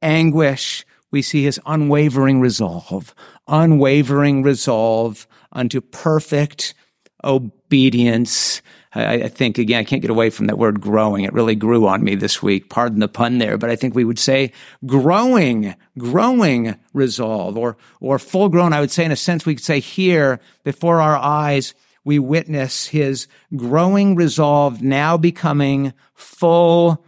anguish, 0.00 0.86
we 1.12 1.22
see 1.22 1.44
his 1.44 1.60
unwavering 1.66 2.40
resolve, 2.40 3.14
unwavering 3.46 4.42
resolve 4.42 5.28
unto 5.52 5.80
perfect 5.80 6.74
obedience. 7.22 8.62
I, 8.94 9.14
I, 9.14 9.28
think 9.28 9.58
again, 9.58 9.80
I 9.80 9.84
can't 9.84 10.02
get 10.02 10.10
away 10.10 10.30
from 10.30 10.46
that 10.46 10.58
word 10.58 10.80
growing. 10.80 11.24
It 11.24 11.32
really 11.32 11.54
grew 11.54 11.86
on 11.86 12.02
me 12.02 12.14
this 12.14 12.42
week. 12.42 12.68
Pardon 12.68 13.00
the 13.00 13.08
pun 13.08 13.38
there, 13.38 13.56
but 13.56 13.70
I 13.70 13.76
think 13.76 13.94
we 13.94 14.04
would 14.04 14.18
say 14.18 14.52
growing, 14.84 15.74
growing 15.96 16.74
resolve 16.92 17.56
or, 17.56 17.76
or 18.00 18.18
full 18.18 18.48
grown. 18.48 18.72
I 18.72 18.80
would 18.80 18.90
say 18.90 19.04
in 19.04 19.12
a 19.12 19.16
sense, 19.16 19.46
we 19.46 19.54
could 19.54 19.64
say 19.64 19.80
here 19.80 20.40
before 20.64 21.00
our 21.00 21.16
eyes, 21.16 21.74
we 22.04 22.18
witness 22.18 22.88
his 22.88 23.28
growing 23.54 24.16
resolve 24.16 24.82
now 24.82 25.16
becoming 25.16 25.92
full 26.14 27.04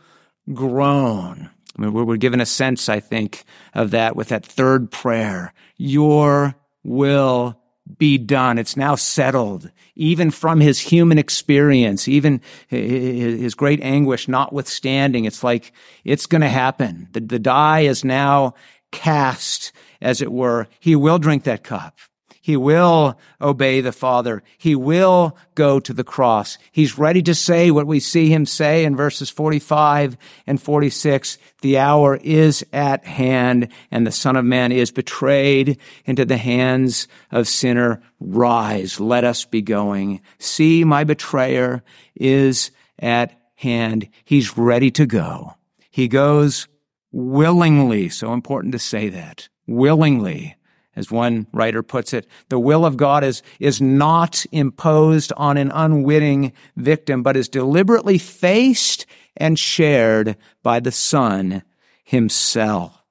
grown. 0.53 1.51
I 1.77 1.83
mean, 1.83 1.93
we're, 1.93 2.05
we're 2.05 2.17
given 2.17 2.41
a 2.41 2.47
sense, 2.47 2.89
I 2.89 3.01
think, 3.01 3.45
of 3.75 3.91
that 3.93 4.17
with 4.17 4.29
that 4.29 4.47
third 4.47 4.91
prayer. 4.91 5.53
Your 5.77 6.55
will 6.83 7.61
be 7.99 8.17
done. 8.17 8.59
It's 8.59 8.77
now 8.77 8.95
settled, 8.95 9.71
even 9.95 10.31
from 10.31 10.61
his 10.61 10.79
human 10.79 11.19
experience, 11.19 12.09
even 12.09 12.41
his 12.69 13.55
great 13.55 13.83
anguish 13.83 14.29
notwithstanding. 14.29 15.25
It's 15.25 15.45
like, 15.45 15.73
it's 16.05 16.27
going 16.27 16.43
to 16.43 16.49
happen. 16.49 17.09
The, 17.13 17.21
the 17.21 17.39
die 17.39 17.81
is 17.81 18.05
now 18.05 18.55
cast, 18.91 19.73
as 20.01 20.23
it 20.23 20.33
were. 20.33 20.69
He 20.81 20.97
will 20.97 21.19
drink 21.19 21.45
that 21.45 21.65
cup. 21.65 21.99
He 22.45 22.59
will 22.59 23.19
obey 23.41 23.81
the 23.81 23.91
Father. 23.91 24.43
He 24.59 24.75
will 24.75 25.35
go 25.55 25.81
to 25.81 25.95
the 25.95 26.05
cross. 26.05 26.59
He's 26.73 26.99
ready 26.99 27.23
to 27.23 27.35
say 27.35 27.71
what 27.71 27.87
we 27.87 28.01
see 28.01 28.29
him 28.29 28.45
say 28.45 28.85
in 28.85 28.97
verses 28.97 29.31
45 29.31 30.19
and 30.47 30.61
46. 30.61 31.39
The 31.63 31.79
hour 31.79 32.17
is 32.17 32.63
at 32.71 33.07
hand 33.07 33.69
and 33.91 34.07
the 34.07 34.13
Son 34.13 34.37
of 34.37 34.45
Man 34.45 34.73
is 34.73 34.91
betrayed 34.91 35.79
into 36.05 36.27
the 36.27 36.37
hands 36.37 37.09
of 37.31 37.49
sinner. 37.49 38.03
Rise. 38.21 39.01
Let 39.01 39.25
us 39.25 39.47
be 39.47 39.63
going. 39.63 40.21
See, 40.39 40.85
my 40.85 41.05
betrayer 41.05 41.83
is 42.15 42.73
at 42.99 43.41
hand. 43.55 44.11
He's 44.23 44.59
ready 44.59 44.91
to 44.91 45.07
go. 45.07 45.55
He 45.91 46.09
goes 46.09 46.69
willingly. 47.11 48.11
So 48.11 48.35
important 48.35 48.73
to 48.73 48.79
say 48.79 49.09
that. 49.09 49.49
Willingly 49.67 50.57
as 50.97 51.11
one 51.11 51.47
writer 51.53 51.83
puts 51.83 52.13
it, 52.13 52.27
the 52.49 52.59
will 52.59 52.85
of 52.85 52.97
God 52.97 53.25
is, 53.25 53.43
is 53.61 53.81
not 53.81 54.45
imposed 54.53 55.33
on 55.37 55.57
an 55.57 55.71
unwitting 55.73 56.53
victim, 56.77 57.23
but 57.23 57.37
is 57.37 57.49
deliberately 57.49 58.19
faced 58.19 59.07
and 59.37 59.59
shared 59.59 60.37
by 60.63 60.81
the 60.81 60.93
Son 60.93 61.63
himself. 62.05 63.03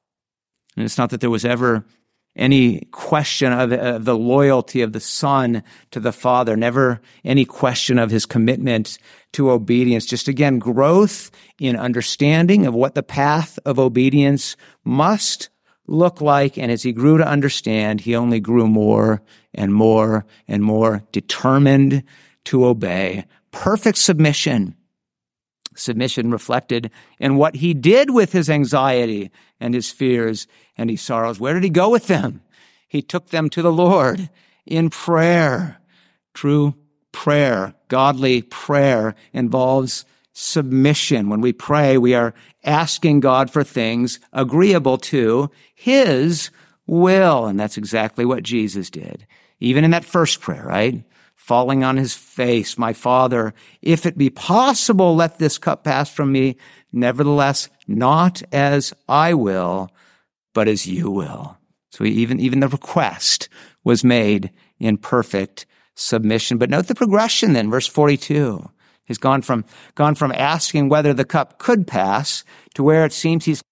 And 0.75 0.85
it's 0.85 0.97
not 0.97 1.09
that 1.11 1.21
there 1.21 1.29
was 1.29 1.45
ever 1.45 1.85
any 2.35 2.79
question 2.91 3.53
of, 3.53 3.71
of, 3.71 4.05
the 4.05 4.17
loyalty 4.17 4.81
of 4.81 4.91
the 4.91 4.99
Son 4.99 5.63
to 5.91 5.99
the 5.99 6.11
Father, 6.11 6.55
never 6.55 6.99
any 7.23 7.45
question 7.45 7.99
of 7.99 8.09
his 8.09 8.25
commitment 8.25 8.97
to 9.33 9.51
obedience. 9.51 10.05
Just 10.05 10.27
again, 10.27 10.59
growth 10.59 11.29
in 11.59 11.75
understanding 11.75 12.65
of 12.65 12.73
what 12.73 12.95
the 12.95 13.03
path 13.03 13.59
of 13.65 13.77
obedience 13.77 14.55
must 14.83 15.49
look 15.87 16.21
like. 16.21 16.57
And 16.57 16.71
as 16.71 16.83
he 16.83 16.91
grew 16.91 17.17
to 17.17 17.27
understand, 17.27 18.01
he 18.01 18.15
only 18.15 18.39
grew 18.39 18.67
more 18.67 19.21
and 19.53 19.73
more 19.73 20.25
and 20.47 20.63
more 20.63 21.03
determined 21.11 22.03
to 22.45 22.65
obey. 22.65 23.25
Perfect 23.51 23.97
submission. 23.97 24.75
Submission 25.75 26.31
reflected 26.31 26.91
in 27.19 27.35
what 27.35 27.55
he 27.55 27.73
did 27.73 28.11
with 28.11 28.31
his 28.31 28.49
anxiety 28.49 29.31
and 29.59 29.73
his 29.73 29.91
fears 29.91 30.47
and 30.77 30.89
his 30.89 31.01
sorrows. 31.01 31.39
Where 31.39 31.53
did 31.53 31.63
he 31.63 31.69
go 31.69 31.89
with 31.89 32.07
them? 32.07 32.41
He 32.87 33.01
took 33.01 33.29
them 33.29 33.49
to 33.49 33.61
the 33.61 33.71
Lord 33.71 34.29
in 34.65 34.89
prayer. 34.89 35.79
True 36.33 36.75
prayer, 37.11 37.73
godly 37.87 38.41
prayer 38.41 39.15
involves 39.31 40.05
submission. 40.33 41.29
When 41.29 41.41
we 41.41 41.53
pray, 41.53 41.97
we 41.97 42.13
are 42.13 42.33
asking 42.63 43.21
God 43.21 43.49
for 43.49 43.63
things 43.63 44.19
agreeable 44.33 44.97
to 44.97 45.49
His 45.73 46.49
will. 46.85 47.45
And 47.45 47.59
that's 47.59 47.77
exactly 47.77 48.25
what 48.25 48.43
Jesus 48.43 48.89
did. 48.89 49.25
Even 49.59 49.83
in 49.83 49.91
that 49.91 50.05
first 50.05 50.41
prayer, 50.41 50.65
right? 50.65 51.03
Falling 51.35 51.83
on 51.83 51.97
his 51.97 52.13
face, 52.13 52.77
my 52.77 52.93
father, 52.93 53.53
if 53.81 54.05
it 54.05 54.17
be 54.17 54.29
possible, 54.29 55.15
let 55.15 55.39
this 55.39 55.57
cup 55.57 55.83
pass 55.83 56.09
from 56.09 56.31
me. 56.31 56.57
Nevertheless, 56.91 57.69
not 57.87 58.41
as 58.51 58.93
I 59.09 59.33
will, 59.33 59.89
but 60.53 60.67
as 60.67 60.87
you 60.87 61.11
will. 61.11 61.57
So 61.91 62.05
even, 62.05 62.39
even 62.39 62.59
the 62.59 62.67
request 62.67 63.49
was 63.83 64.03
made 64.03 64.51
in 64.79 64.97
perfect 64.97 65.65
submission. 65.95 66.57
But 66.57 66.69
note 66.69 66.87
the 66.87 66.95
progression 66.95 67.53
then, 67.53 67.69
verse 67.69 67.87
42. 67.87 68.69
He's 69.05 69.17
gone 69.17 69.41
from, 69.41 69.65
gone 69.95 70.15
from 70.15 70.31
asking 70.31 70.89
whether 70.89 71.13
the 71.13 71.25
cup 71.25 71.59
could 71.59 71.87
pass 71.87 72.43
to 72.75 72.83
where 72.83 73.05
it 73.05 73.13
seems 73.13 73.45
he's 73.45 73.63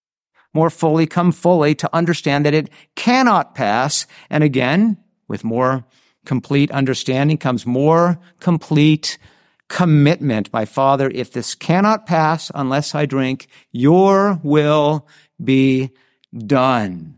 more 0.54 0.70
fully 0.70 1.08
come 1.08 1.32
fully 1.32 1.76
to 1.76 1.90
understand 1.96 2.46
that 2.46 2.54
it 2.54 2.70
cannot 2.96 3.56
pass. 3.56 4.06
And 4.30 4.44
again, 4.44 4.98
with 5.28 5.44
more 5.44 5.86
complete 6.26 6.70
understanding 6.72 7.38
comes 7.38 7.66
more 7.66 8.20
complete 8.40 9.18
commitment. 9.70 10.52
My 10.52 10.66
Father, 10.66 11.10
if 11.10 11.32
this 11.32 11.56
cannot 11.56 12.06
pass 12.06 12.52
unless 12.54 12.94
I 12.94 13.06
drink, 13.06 13.48
your 13.72 14.40
will 14.44 15.08
be 15.42 15.92
done. 16.38 17.18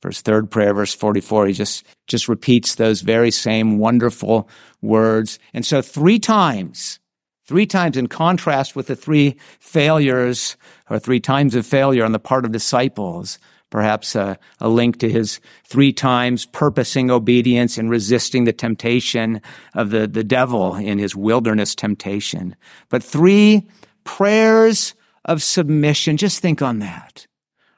Verse 0.00 0.22
third 0.22 0.50
prayer, 0.50 0.72
verse 0.72 0.94
44, 0.94 1.48
he 1.48 1.52
just, 1.52 1.84
just 2.06 2.28
repeats 2.28 2.76
those 2.76 3.02
very 3.02 3.30
same 3.30 3.78
wonderful 3.78 4.48
words. 4.80 5.38
And 5.52 5.66
so 5.66 5.82
three 5.82 6.18
times 6.18 7.00
Three 7.48 7.64
times 7.64 7.96
in 7.96 8.08
contrast 8.08 8.76
with 8.76 8.88
the 8.88 8.94
three 8.94 9.34
failures 9.58 10.58
or 10.90 10.98
three 10.98 11.18
times 11.18 11.54
of 11.54 11.64
failure 11.64 12.04
on 12.04 12.12
the 12.12 12.18
part 12.18 12.44
of 12.44 12.52
disciples. 12.52 13.38
Perhaps 13.70 14.14
a, 14.14 14.38
a 14.60 14.68
link 14.68 14.98
to 14.98 15.08
his 15.08 15.40
three 15.64 15.90
times 15.90 16.44
purposing 16.44 17.10
obedience 17.10 17.78
and 17.78 17.88
resisting 17.88 18.44
the 18.44 18.52
temptation 18.52 19.40
of 19.74 19.88
the, 19.88 20.06
the 20.06 20.22
devil 20.22 20.74
in 20.74 20.98
his 20.98 21.16
wilderness 21.16 21.74
temptation. 21.74 22.54
But 22.90 23.02
three 23.02 23.66
prayers 24.04 24.92
of 25.24 25.42
submission. 25.42 26.18
Just 26.18 26.40
think 26.40 26.60
on 26.60 26.80
that. 26.80 27.26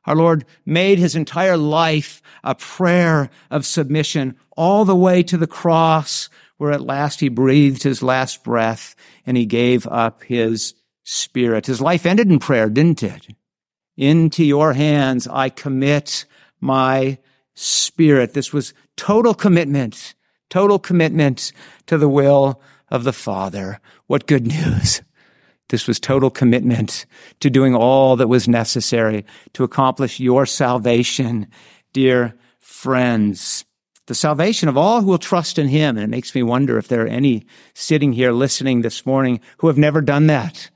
Our 0.05 0.17
Lord 0.17 0.47
made 0.67 0.99
his 0.99 1.15
entire 1.15 1.57
life 1.57 2.21
a 2.43 2.57
prayer 2.57 3.31
of 3.53 3.65
submission 3.65 4.35
all 4.57 4.85
the 4.85 4.97
way 4.97 5.23
to 5.23 5.37
the 5.37 5.47
cross 5.47 6.29
where 6.61 6.73
at 6.73 6.83
last 6.83 7.21
he 7.21 7.31
breathed 7.31 7.83
his 7.83 8.03
last 8.03 8.45
breath 8.45 8.95
and 9.25 9.35
he 9.35 9.47
gave 9.47 9.87
up 9.87 10.23
his 10.25 10.75
spirit. 11.05 11.65
His 11.65 11.81
life 11.81 12.05
ended 12.05 12.31
in 12.31 12.39
prayer, 12.39 12.69
didn't 12.69 13.03
it? 13.03 13.29
Into 13.97 14.45
your 14.45 14.75
hands 14.75 15.27
I 15.27 15.49
commit 15.49 16.27
my 16.61 17.17
spirit. 17.55 18.35
This 18.35 18.53
was 18.53 18.75
total 18.99 19.33
commitment, 19.33 20.15
total 20.51 20.79
commitment 20.79 21.51
to 21.87 21.97
the 21.97 22.11
will 22.11 22.61
of 22.91 23.05
the 23.05 23.15
Father. 23.15 23.81
What 24.07 24.27
good 24.27 24.47
news. 24.47 25.01
This 25.71 25.89
was 25.89 25.99
total 25.99 26.29
commitment 26.29 27.07
to 27.41 27.49
doing 27.49 27.75
all 27.75 28.17
that 28.17 28.29
was 28.29 28.47
necessary 28.47 29.25
to 29.55 29.65
accomplish 29.65 30.21
your 30.21 30.45
salvation, 30.45 31.47
dear 31.95 32.35
friends. 32.59 33.65
The 34.11 34.17
salvation 34.17 34.69
of 34.69 34.77
all 34.77 35.03
who 35.03 35.07
will 35.07 35.19
trust 35.19 35.57
in 35.57 35.69
him. 35.69 35.97
And 35.97 36.03
it 36.03 36.11
makes 36.11 36.35
me 36.35 36.43
wonder 36.43 36.79
if 36.79 36.89
there 36.89 37.05
are 37.05 37.07
any 37.07 37.47
sitting 37.75 38.13
here 38.13 38.33
listening 38.33 38.83
this 38.83 39.07
morning 39.07 39.39
who 39.59 39.69
have 39.69 39.79
never 39.79 40.01
done 40.01 40.27
that, 40.27 40.69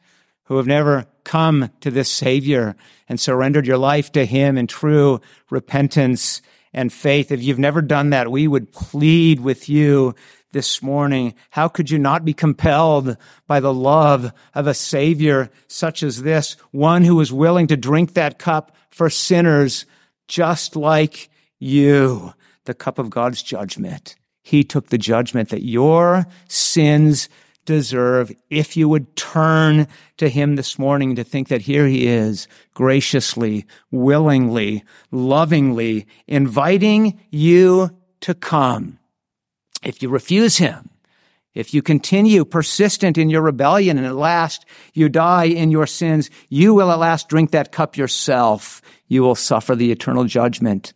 who 0.44 0.56
have 0.56 0.68
never 0.68 1.06
come 1.24 1.68
to 1.80 1.90
this 1.90 2.08
Savior 2.08 2.76
and 3.08 3.18
surrendered 3.18 3.66
your 3.66 3.76
life 3.76 4.12
to 4.12 4.24
him 4.24 4.56
in 4.56 4.68
true 4.68 5.20
repentance 5.50 6.42
and 6.72 6.92
faith. 6.92 7.32
If 7.32 7.42
you've 7.42 7.58
never 7.58 7.82
done 7.82 8.10
that, 8.10 8.30
we 8.30 8.46
would 8.46 8.70
plead 8.70 9.40
with 9.40 9.68
you 9.68 10.14
this 10.52 10.80
morning. 10.80 11.34
How 11.50 11.66
could 11.66 11.90
you 11.90 11.98
not 11.98 12.24
be 12.24 12.34
compelled 12.34 13.16
by 13.48 13.58
the 13.58 13.74
love 13.74 14.32
of 14.54 14.68
a 14.68 14.74
Savior 14.74 15.50
such 15.66 16.04
as 16.04 16.22
this, 16.22 16.52
one 16.70 17.02
who 17.02 17.20
is 17.20 17.32
willing 17.32 17.66
to 17.66 17.76
drink 17.76 18.14
that 18.14 18.38
cup 18.38 18.76
for 18.90 19.10
sinners 19.10 19.86
just 20.28 20.76
like 20.76 21.30
you, 21.58 22.32
the 22.64 22.74
cup 22.74 22.98
of 22.98 23.10
God's 23.10 23.42
judgment? 23.42 24.16
He 24.42 24.62
took 24.62 24.88
the 24.88 24.98
judgment 24.98 25.48
that 25.48 25.64
your 25.64 26.26
sins 26.48 27.28
deserve 27.64 28.30
if 28.50 28.76
you 28.76 28.88
would 28.88 29.16
turn 29.16 29.88
to 30.18 30.28
him 30.28 30.56
this 30.56 30.78
morning 30.78 31.16
to 31.16 31.24
think 31.24 31.48
that 31.48 31.62
here 31.62 31.86
he 31.86 32.06
is 32.06 32.46
graciously, 32.74 33.64
willingly, 33.90 34.84
lovingly 35.10 36.06
inviting 36.26 37.18
you 37.30 37.90
to 38.20 38.34
come 38.34 38.98
if 39.84 40.02
you 40.02 40.08
refuse 40.08 40.56
him, 40.56 40.90
if 41.54 41.72
you 41.72 41.82
continue 41.82 42.44
persistent 42.44 43.16
in 43.16 43.30
your 43.30 43.42
rebellion 43.42 43.96
and 43.96 44.06
at 44.06 44.16
last 44.16 44.66
you 44.92 45.08
die 45.08 45.44
in 45.44 45.70
your 45.70 45.86
sins, 45.86 46.30
you 46.48 46.74
will 46.74 46.90
at 46.90 46.98
last 46.98 47.28
drink 47.28 47.52
that 47.52 47.70
cup 47.70 47.96
yourself. 47.96 48.82
You 49.06 49.22
will 49.22 49.36
suffer 49.36 49.76
the 49.76 49.92
eternal 49.92 50.24
judgment 50.24 50.92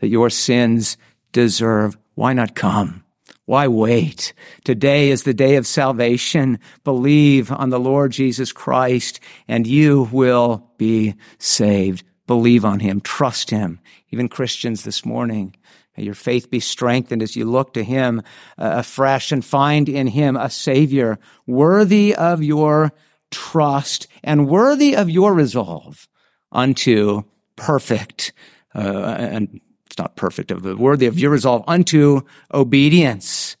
that 0.00 0.08
your 0.08 0.30
sins 0.30 0.96
deserve. 1.32 1.96
Why 2.14 2.32
not 2.32 2.54
come? 2.54 3.04
Why 3.44 3.68
wait? 3.68 4.34
Today 4.64 5.10
is 5.10 5.22
the 5.22 5.34
day 5.34 5.56
of 5.56 5.66
salvation. 5.66 6.58
Believe 6.84 7.50
on 7.50 7.70
the 7.70 7.80
Lord 7.80 8.12
Jesus 8.12 8.52
Christ 8.52 9.20
and 9.46 9.66
you 9.66 10.08
will 10.12 10.70
be 10.76 11.14
saved. 11.38 12.04
Believe 12.26 12.64
on 12.64 12.80
him. 12.80 13.00
Trust 13.00 13.50
him. 13.50 13.80
Even 14.10 14.28
Christians 14.28 14.82
this 14.82 15.04
morning 15.04 15.54
May 15.98 16.04
your 16.04 16.14
faith 16.14 16.48
be 16.48 16.60
strengthened 16.60 17.24
as 17.24 17.34
you 17.34 17.44
look 17.44 17.74
to 17.74 17.82
Him 17.82 18.20
uh, 18.56 18.74
afresh 18.76 19.32
and 19.32 19.44
find 19.44 19.88
in 19.88 20.06
Him 20.06 20.36
a 20.36 20.48
Savior 20.48 21.18
worthy 21.44 22.14
of 22.14 22.40
your 22.40 22.92
trust 23.32 24.06
and 24.22 24.48
worthy 24.48 24.94
of 24.94 25.10
your 25.10 25.34
resolve 25.34 26.06
unto 26.52 27.24
perfect, 27.56 28.32
uh, 28.76 29.16
and 29.18 29.60
not 29.98 30.16
perfect, 30.16 30.48
but 30.48 30.78
worthy 30.78 31.06
of 31.06 31.18
your 31.18 31.30
resolve 31.30 31.64
unto 31.66 32.22
obedience. 32.52 33.56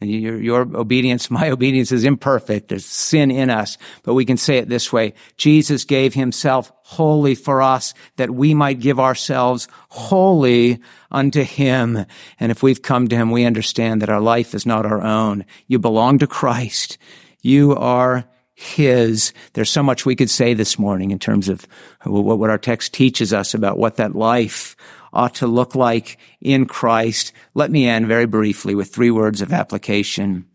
And 0.00 0.10
your, 0.10 0.40
your 0.40 0.60
obedience, 0.76 1.30
my 1.30 1.50
obedience 1.50 1.92
is 1.92 2.04
imperfect. 2.04 2.68
There's 2.68 2.86
sin 2.86 3.30
in 3.30 3.50
us, 3.50 3.78
but 4.02 4.14
we 4.14 4.24
can 4.24 4.36
say 4.36 4.58
it 4.58 4.68
this 4.68 4.92
way. 4.92 5.14
Jesus 5.36 5.84
gave 5.84 6.14
himself 6.14 6.72
wholly 6.82 7.34
for 7.34 7.60
us 7.62 7.94
that 8.16 8.30
we 8.30 8.54
might 8.54 8.80
give 8.80 9.00
ourselves 9.00 9.68
wholly 9.88 10.80
unto 11.10 11.42
him. 11.42 12.06
And 12.38 12.52
if 12.52 12.62
we've 12.62 12.82
come 12.82 13.08
to 13.08 13.16
him, 13.16 13.30
we 13.30 13.44
understand 13.44 14.02
that 14.02 14.10
our 14.10 14.20
life 14.20 14.54
is 14.54 14.66
not 14.66 14.86
our 14.86 15.02
own. 15.02 15.44
You 15.66 15.78
belong 15.78 16.18
to 16.18 16.26
Christ. 16.26 16.98
You 17.42 17.74
are 17.74 18.24
his. 18.54 19.32
There's 19.52 19.70
so 19.70 19.84
much 19.84 20.04
we 20.04 20.16
could 20.16 20.30
say 20.30 20.52
this 20.52 20.80
morning 20.80 21.12
in 21.12 21.20
terms 21.20 21.48
of 21.48 21.66
what 22.04 22.50
our 22.50 22.58
text 22.58 22.92
teaches 22.92 23.32
us 23.32 23.54
about 23.54 23.78
what 23.78 23.96
that 23.96 24.16
life 24.16 24.74
ought 25.12 25.34
to 25.36 25.46
look 25.46 25.74
like 25.74 26.18
in 26.40 26.66
Christ. 26.66 27.32
Let 27.54 27.70
me 27.70 27.86
end 27.86 28.06
very 28.06 28.26
briefly 28.26 28.74
with 28.74 28.92
three 28.92 29.10
words 29.10 29.40
of 29.40 29.52
application. 29.52 30.46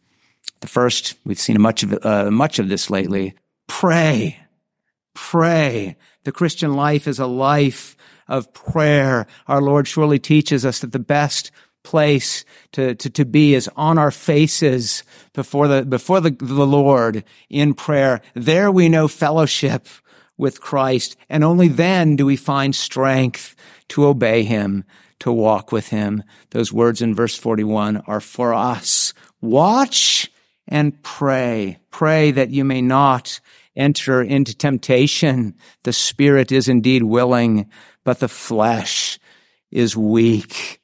The 0.61 0.67
first, 0.67 1.15
we've 1.25 1.39
seen 1.39 1.61
much 1.61 1.83
of, 1.83 2.05
uh, 2.05 2.31
much 2.31 2.59
of 2.59 2.69
this 2.69 2.89
lately. 2.89 3.35
Pray. 3.67 4.39
Pray. 5.13 5.97
The 6.23 6.31
Christian 6.31 6.73
life 6.75 7.07
is 7.07 7.19
a 7.19 7.27
life 7.27 7.97
of 8.27 8.53
prayer. 8.53 9.27
Our 9.47 9.61
Lord 9.61 9.87
surely 9.87 10.19
teaches 10.19 10.65
us 10.65 10.79
that 10.79 10.91
the 10.91 10.99
best 10.99 11.51
place 11.83 12.45
to, 12.71 12.95
to, 12.95 13.09
to 13.09 13.25
be 13.25 13.53
is 13.53 13.69
on 13.75 13.97
our 13.97 14.11
faces 14.11 15.03
before 15.33 15.67
the, 15.67 15.83
before 15.83 16.21
the, 16.21 16.31
the 16.31 16.65
Lord 16.65 17.23
in 17.49 17.73
prayer. 17.73 18.21
There 18.33 18.71
we 18.71 18.89
know 18.89 19.07
fellowship 19.07 19.87
with 20.37 20.61
Christ. 20.61 21.15
And 21.29 21.43
only 21.43 21.67
then 21.67 22.15
do 22.15 22.25
we 22.25 22.35
find 22.35 22.75
strength 22.75 23.55
to 23.89 24.05
obey 24.05 24.43
him, 24.43 24.83
to 25.19 25.31
walk 25.31 25.71
with 25.71 25.89
him. 25.89 26.23
Those 26.51 26.73
words 26.73 27.01
in 27.01 27.15
verse 27.15 27.37
41 27.37 27.97
are 28.07 28.19
for 28.19 28.53
us. 28.53 29.13
Watch 29.41 30.31
and 30.67 31.01
pray. 31.03 31.79
Pray 31.91 32.31
that 32.31 32.49
you 32.49 32.63
may 32.63 32.81
not 32.81 33.39
enter 33.75 34.21
into 34.21 34.55
temptation. 34.55 35.55
The 35.83 35.93
spirit 35.93 36.51
is 36.51 36.67
indeed 36.67 37.03
willing, 37.03 37.69
but 38.03 38.19
the 38.19 38.27
flesh 38.27 39.19
is 39.71 39.97
weak 39.97 40.79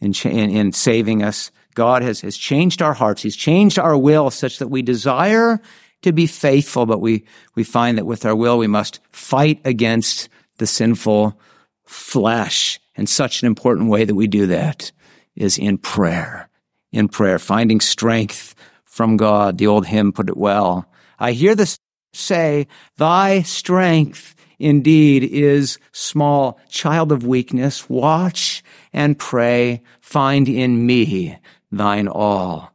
in, 0.00 0.12
in, 0.24 0.50
in 0.50 0.72
saving 0.72 1.22
us. 1.22 1.50
God 1.74 2.02
has, 2.02 2.20
has 2.20 2.36
changed 2.36 2.82
our 2.82 2.94
hearts. 2.94 3.22
He's 3.22 3.36
changed 3.36 3.78
our 3.78 3.96
will 3.96 4.30
such 4.30 4.58
that 4.58 4.68
we 4.68 4.82
desire 4.82 5.60
to 6.04 6.12
be 6.12 6.26
faithful, 6.26 6.86
but 6.86 7.00
we, 7.00 7.24
we 7.54 7.64
find 7.64 7.98
that 7.98 8.06
with 8.06 8.24
our 8.24 8.34
will, 8.34 8.58
we 8.58 8.66
must 8.66 9.00
fight 9.10 9.60
against 9.64 10.28
the 10.58 10.66
sinful 10.66 11.38
flesh. 11.84 12.80
And 12.96 13.08
such 13.08 13.42
an 13.42 13.46
important 13.46 13.90
way 13.90 14.04
that 14.04 14.14
we 14.14 14.26
do 14.26 14.46
that 14.46 14.92
is 15.34 15.58
in 15.58 15.78
prayer. 15.78 16.48
In 16.92 17.08
prayer, 17.08 17.38
finding 17.38 17.80
strength 17.80 18.54
from 18.84 19.16
God. 19.16 19.58
The 19.58 19.66
old 19.66 19.86
hymn 19.86 20.12
put 20.12 20.28
it 20.28 20.36
well. 20.36 20.86
I 21.18 21.32
hear 21.32 21.54
this 21.54 21.76
say, 22.12 22.68
thy 22.96 23.42
strength 23.42 24.36
indeed 24.58 25.24
is 25.24 25.78
small. 25.90 26.60
Child 26.68 27.10
of 27.10 27.26
weakness, 27.26 27.88
watch 27.88 28.62
and 28.92 29.18
pray. 29.18 29.82
Find 30.00 30.48
in 30.48 30.86
me 30.86 31.38
thine 31.72 32.06
all 32.06 32.72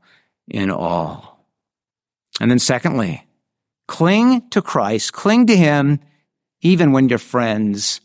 in 0.50 0.70
all. 0.70 1.29
And 2.39 2.49
then 2.49 2.60
secondly, 2.60 3.25
cling 3.88 4.47
to 4.49 4.62
Christ, 4.62 5.13
cling 5.13 5.47
to 5.47 5.58
him 5.58 5.99
even 6.62 6.91
when 6.91 7.10
your 7.10 7.19
friends 7.19 8.02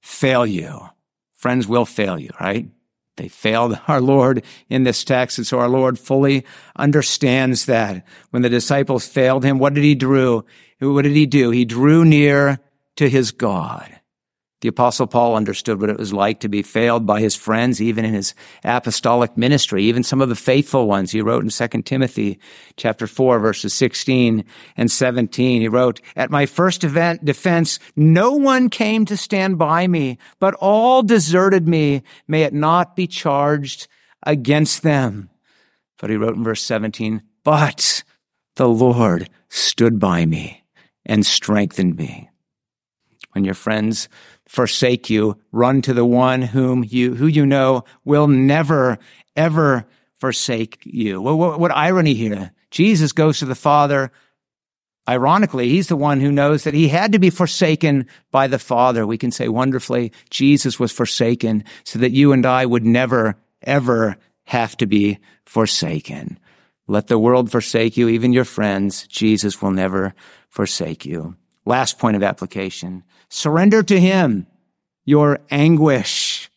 fail 0.00 0.46
you. 0.46 0.88
Friends 1.34 1.66
will 1.66 1.86
fail 1.86 2.18
you, 2.18 2.30
right? 2.40 2.68
They 3.16 3.28
failed 3.28 3.78
our 3.88 4.00
Lord 4.00 4.44
in 4.68 4.84
this 4.84 5.04
text. 5.04 5.38
And 5.38 5.46
so 5.46 5.58
our 5.58 5.68
Lord 5.68 5.98
fully 5.98 6.44
understands 6.76 7.66
that. 7.66 8.06
When 8.30 8.42
the 8.42 8.48
disciples 8.48 9.06
failed 9.06 9.44
him, 9.44 9.58
what 9.58 9.74
did 9.74 9.84
he 9.84 9.94
do? 9.94 10.44
What 10.80 11.02
did 11.02 11.12
he 11.12 11.26
do? 11.26 11.50
He 11.50 11.64
drew 11.64 12.04
near 12.04 12.58
to 12.96 13.08
his 13.08 13.32
God. 13.32 13.99
The 14.60 14.68
apostle 14.68 15.06
Paul 15.06 15.36
understood 15.36 15.80
what 15.80 15.88
it 15.88 15.98
was 15.98 16.12
like 16.12 16.40
to 16.40 16.48
be 16.48 16.62
failed 16.62 17.06
by 17.06 17.20
his 17.20 17.34
friends, 17.34 17.80
even 17.80 18.04
in 18.04 18.12
his 18.12 18.34
apostolic 18.62 19.34
ministry, 19.36 19.84
even 19.84 20.02
some 20.02 20.20
of 20.20 20.28
the 20.28 20.34
faithful 20.36 20.86
ones. 20.86 21.10
He 21.10 21.22
wrote 21.22 21.42
in 21.42 21.48
2 21.48 21.82
Timothy 21.82 22.38
chapter 22.76 23.06
4 23.06 23.38
verses 23.38 23.72
16 23.72 24.44
and 24.76 24.90
17. 24.90 25.62
He 25.62 25.68
wrote, 25.68 26.02
At 26.14 26.30
my 26.30 26.44
first 26.44 26.84
event, 26.84 27.24
defense, 27.24 27.78
no 27.96 28.32
one 28.32 28.68
came 28.68 29.06
to 29.06 29.16
stand 29.16 29.56
by 29.56 29.86
me, 29.86 30.18
but 30.40 30.54
all 30.54 31.02
deserted 31.02 31.66
me. 31.66 32.02
May 32.28 32.42
it 32.42 32.52
not 32.52 32.94
be 32.94 33.06
charged 33.06 33.88
against 34.24 34.82
them. 34.82 35.30
But 35.98 36.10
he 36.10 36.16
wrote 36.16 36.36
in 36.36 36.44
verse 36.44 36.62
17, 36.62 37.22
but 37.44 38.02
the 38.56 38.68
Lord 38.68 39.30
stood 39.48 39.98
by 39.98 40.26
me 40.26 40.64
and 41.06 41.24
strengthened 41.24 41.96
me. 41.96 42.28
When 43.32 43.44
your 43.44 43.54
friends 43.54 44.08
forsake 44.50 45.08
you. 45.08 45.38
Run 45.52 45.80
to 45.80 45.94
the 45.94 46.04
one 46.04 46.42
whom 46.42 46.82
you, 46.82 47.14
who 47.14 47.28
you 47.28 47.46
know 47.46 47.84
will 48.04 48.26
never, 48.26 48.98
ever 49.36 49.86
forsake 50.18 50.80
you. 50.84 51.22
What, 51.22 51.38
what, 51.38 51.60
what 51.60 51.70
irony 51.70 52.14
here. 52.14 52.50
Jesus 52.72 53.12
goes 53.12 53.38
to 53.38 53.44
the 53.44 53.54
Father. 53.54 54.10
Ironically, 55.08 55.68
he's 55.68 55.86
the 55.86 55.94
one 55.94 56.18
who 56.18 56.32
knows 56.32 56.64
that 56.64 56.74
he 56.74 56.88
had 56.88 57.12
to 57.12 57.20
be 57.20 57.30
forsaken 57.30 58.08
by 58.32 58.48
the 58.48 58.58
Father. 58.58 59.06
We 59.06 59.18
can 59.18 59.30
say 59.30 59.46
wonderfully, 59.46 60.10
Jesus 60.30 60.80
was 60.80 60.90
forsaken 60.90 61.62
so 61.84 62.00
that 62.00 62.10
you 62.10 62.32
and 62.32 62.44
I 62.44 62.66
would 62.66 62.84
never, 62.84 63.36
ever 63.62 64.16
have 64.46 64.76
to 64.78 64.86
be 64.86 65.20
forsaken. 65.44 66.40
Let 66.88 67.06
the 67.06 67.20
world 67.20 67.52
forsake 67.52 67.96
you, 67.96 68.08
even 68.08 68.32
your 68.32 68.44
friends. 68.44 69.06
Jesus 69.06 69.62
will 69.62 69.70
never 69.70 70.12
forsake 70.48 71.06
you. 71.06 71.36
Last 71.70 72.00
point 72.00 72.16
of 72.16 72.24
application. 72.24 73.04
Surrender 73.28 73.84
to 73.84 74.00
Him 74.00 74.48
your 75.04 75.38
anguish. 75.52 76.50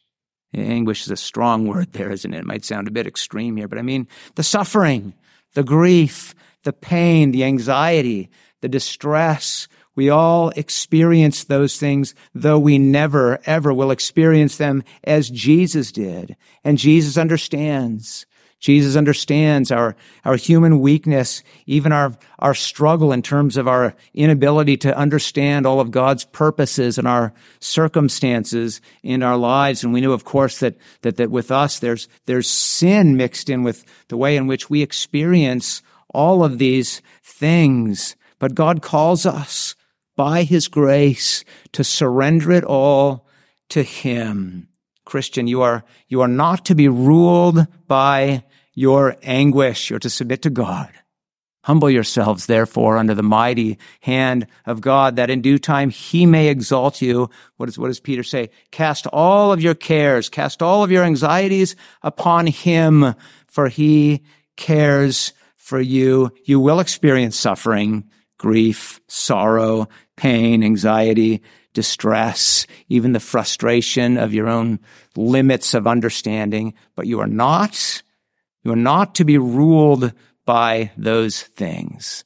Anguish 0.56 1.04
is 1.04 1.12
a 1.12 1.16
strong 1.18 1.68
word 1.68 1.94
there, 1.94 2.10
isn't 2.10 2.34
it? 2.34 2.40
It 2.40 2.46
might 2.48 2.66
sound 2.66 2.88
a 2.88 2.92
bit 2.92 3.06
extreme 3.06 3.56
here, 3.56 3.68
but 3.68 3.78
I 3.78 3.84
mean 3.84 4.08
the 4.34 4.42
suffering, 4.42 5.14
the 5.54 5.62
grief, 5.62 6.34
the 6.64 6.74
pain, 6.74 7.30
the 7.30 7.44
anxiety, 7.44 8.32
the 8.62 8.70
distress 8.70 9.68
We 9.96 10.10
all 10.10 10.50
experience 10.50 11.44
those 11.44 11.78
things, 11.78 12.16
though 12.34 12.58
we 12.58 12.80
never, 12.80 13.40
ever 13.46 13.72
will 13.74 13.92
experience 13.92 14.58
them 14.58 14.84
as 15.04 15.30
Jesus 15.30 15.92
did. 15.92 16.36
And 16.64 16.78
Jesus 16.78 17.18
understands. 17.18 18.26
Jesus 18.64 18.96
understands 18.96 19.72
our, 19.72 19.94
our 20.24 20.38
human 20.38 20.80
weakness, 20.80 21.44
even 21.66 21.92
our, 21.92 22.14
our 22.40 22.54
struggle 22.54 23.12
in 23.12 23.22
terms 23.22 23.58
of 23.58 23.68
our 23.68 23.94
inability 24.14 24.78
to 24.78 24.98
understand 24.98 25.68
all 25.68 25.82
of 25.82 25.92
God's 25.92 26.24
purposes 26.24 26.98
and 26.98 27.06
our 27.06 27.34
circumstances 27.60 28.80
in 29.04 29.22
our 29.22 29.36
lives. 29.36 29.84
And 29.84 29.92
we 29.92 30.00
know, 30.00 30.14
of 30.14 30.24
course, 30.24 30.60
that, 30.60 30.78
that, 31.02 31.18
that 31.18 31.30
with 31.30 31.52
us, 31.52 31.80
there's, 31.80 32.08
there's 32.26 32.50
sin 32.50 33.18
mixed 33.18 33.50
in 33.50 33.64
with 33.64 33.84
the 34.08 34.16
way 34.16 34.38
in 34.38 34.48
which 34.48 34.70
we 34.70 34.82
experience 34.82 35.82
all 36.14 36.42
of 36.42 36.58
these 36.58 37.02
things. 37.22 38.16
But 38.40 38.56
God 38.56 38.82
calls 38.82 39.26
us 39.26 39.76
by 40.16 40.44
his 40.44 40.70
grace 40.70 41.44
to 41.74 41.84
surrender 41.84 42.54
it 42.54 42.64
all 42.64 43.28
to 43.68 43.84
him. 43.84 44.70
Christian, 45.04 45.48
you 45.48 45.62
are, 45.62 45.84
you 46.08 46.22
are 46.22 46.30
not 46.30 46.64
to 46.66 46.76
be 46.76 46.88
ruled 46.88 47.68
by 47.90 48.46
your 48.74 49.16
anguish. 49.24 49.90
You're 49.90 50.00
to 50.00 50.10
submit 50.10 50.42
to 50.44 50.50
God. 50.50 50.92
Humble 51.64 51.90
yourselves, 51.90 52.46
therefore, 52.46 52.98
under 52.98 53.16
the 53.16 53.24
mighty 53.24 53.78
hand 54.02 54.48
of 54.66 54.82
God, 54.82 55.16
that 55.16 55.30
in 55.30 55.42
due 55.42 55.58
time 55.58 55.90
he 55.90 56.26
may 56.26 56.50
exalt 56.50 57.02
you. 57.02 57.30
What, 57.56 57.70
is, 57.70 57.80
what 57.80 57.88
does 57.88 58.02
Peter 58.02 58.24
say? 58.24 58.50
Cast 58.72 59.08
all 59.08 59.54
of 59.54 59.62
your 59.62 59.74
cares, 59.74 60.28
cast 60.28 60.62
all 60.62 60.84
of 60.84 60.92
your 60.92 61.06
anxieties 61.06 61.78
upon 62.02 62.48
him, 62.48 63.16
for 63.48 63.70
he 63.70 64.24
cares 64.58 65.32
for 65.56 65.80
you. 65.80 66.32
You 66.44 66.60
will 66.60 66.82
experience 66.82 67.38
suffering, 67.38 68.10
grief, 68.38 69.00
sorrow, 69.08 69.88
pain, 70.18 70.64
anxiety, 70.64 71.42
distress, 71.74 72.68
even 72.90 73.14
the 73.14 73.22
frustration 73.22 74.18
of 74.18 74.34
your 74.34 74.50
own 74.50 74.80
limits 75.16 75.74
of 75.74 75.88
understanding, 75.88 76.74
but 76.96 77.08
you 77.08 77.22
are 77.22 77.28
not 77.28 78.04
you 78.64 78.72
are 78.72 78.78
not 78.78 79.16
to 79.16 79.26
be 79.26 79.38
ruled 79.38 80.14
by 80.46 80.92
those 80.98 81.42
things. 81.42 82.24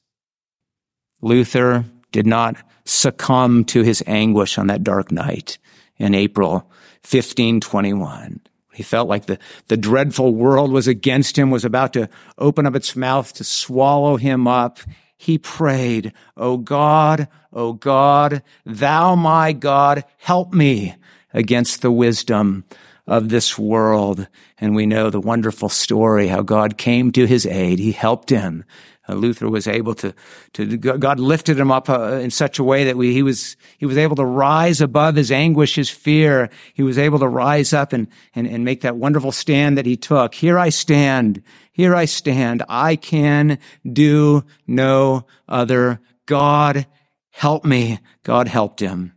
Luther 1.22 1.86
did 2.12 2.28
not 2.28 2.56
succumb 2.86 3.66
to 3.66 3.82
his 3.82 4.04
anguish 4.08 4.58
on 4.58 4.68
that 4.68 4.84
dark 4.84 5.12
night 5.12 5.58
in 5.98 6.14
April 6.14 6.70
1521. 7.04 8.40
He 8.74 8.84
felt 8.84 9.10
like 9.10 9.26
the, 9.26 9.40
the 9.68 9.78
dreadful 9.78 10.36
world 10.36 10.72
was 10.72 10.88
against 10.88 11.38
him, 11.38 11.50
was 11.50 11.66
about 11.66 11.94
to 11.94 12.10
open 12.38 12.68
up 12.68 12.76
its 12.76 12.96
mouth 12.96 13.34
to 13.34 13.44
swallow 13.44 14.18
him 14.18 14.48
up. 14.48 14.80
He 15.18 15.40
prayed, 15.40 16.14
O 16.36 16.58
God, 16.58 17.28
O 17.52 17.74
God, 17.74 18.44
thou 18.66 19.16
my 19.16 19.52
God, 19.52 20.06
help 20.18 20.54
me 20.54 20.96
against 21.34 21.82
the 21.82 21.92
wisdom 21.92 22.66
of 23.08 23.30
this 23.30 23.58
world. 23.58 24.28
And 24.60 24.76
we 24.76 24.86
know 24.86 25.10
the 25.10 25.20
wonderful 25.20 25.70
story, 25.70 26.28
how 26.28 26.42
God 26.42 26.78
came 26.78 27.12
to 27.14 27.26
his 27.26 27.46
aid. 27.46 27.80
He 27.80 27.94
helped 27.94 28.30
him. 28.30 28.66
Uh, 29.10 29.14
Luther 29.14 29.50
was 29.50 29.68
able 29.68 29.96
to, 29.96 30.14
to, 30.54 30.78
God 30.78 31.20
lifted 31.20 31.58
him 31.58 31.72
up 31.72 31.90
uh, 31.90 32.14
in 32.14 32.30
such 32.30 32.60
a 32.60 32.64
way 32.64 32.84
that 32.84 32.98
we, 32.98 33.14
he 33.14 33.24
was, 33.24 33.56
he 33.78 33.86
was 33.86 33.98
able 33.98 34.18
to 34.18 34.26
rise 34.26 34.82
above 34.82 35.16
his 35.16 35.32
anguish, 35.32 35.76
his 35.76 35.90
fear. 35.90 36.50
He 36.74 36.84
was 36.84 36.98
able 36.98 37.20
to 37.20 37.28
rise 37.28 37.72
up 37.72 37.94
and, 37.94 38.08
and, 38.36 38.48
and 38.48 38.66
make 38.66 38.82
that 38.82 38.98
wonderful 38.98 39.32
stand 39.32 39.78
that 39.78 39.86
he 39.86 39.96
took. 39.96 40.36
Here 40.36 40.60
I 40.60 40.70
stand. 40.70 41.42
Here 41.72 41.96
I 41.96 42.04
stand. 42.04 42.64
I 42.68 42.98
can 42.98 43.60
do 43.90 44.44
no 44.66 45.26
other. 45.48 46.02
God 46.26 46.86
help 47.30 47.64
me. 47.64 48.00
God 48.24 48.50
helped 48.50 48.82
him. 48.82 49.14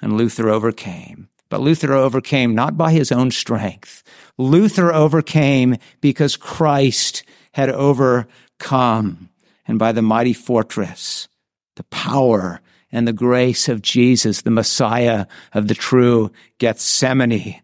And 0.00 0.16
Luther 0.16 0.48
overcame. 0.48 1.29
But 1.50 1.60
Luther 1.60 1.92
overcame 1.92 2.54
not 2.54 2.78
by 2.78 2.92
his 2.92 3.12
own 3.12 3.30
strength. 3.30 4.02
Luther 4.38 4.94
overcame 4.94 5.76
because 6.00 6.36
Christ 6.36 7.24
had 7.52 7.68
overcome 7.68 9.28
and 9.66 9.78
by 9.78 9.92
the 9.92 10.02
mighty 10.02 10.32
fortress, 10.32 11.28
the 11.76 11.84
power 11.84 12.60
and 12.92 13.06
the 13.06 13.12
grace 13.12 13.68
of 13.68 13.82
Jesus, 13.82 14.42
the 14.42 14.50
Messiah 14.50 15.26
of 15.52 15.68
the 15.68 15.74
true 15.74 16.32
Gethsemane. 16.58 17.60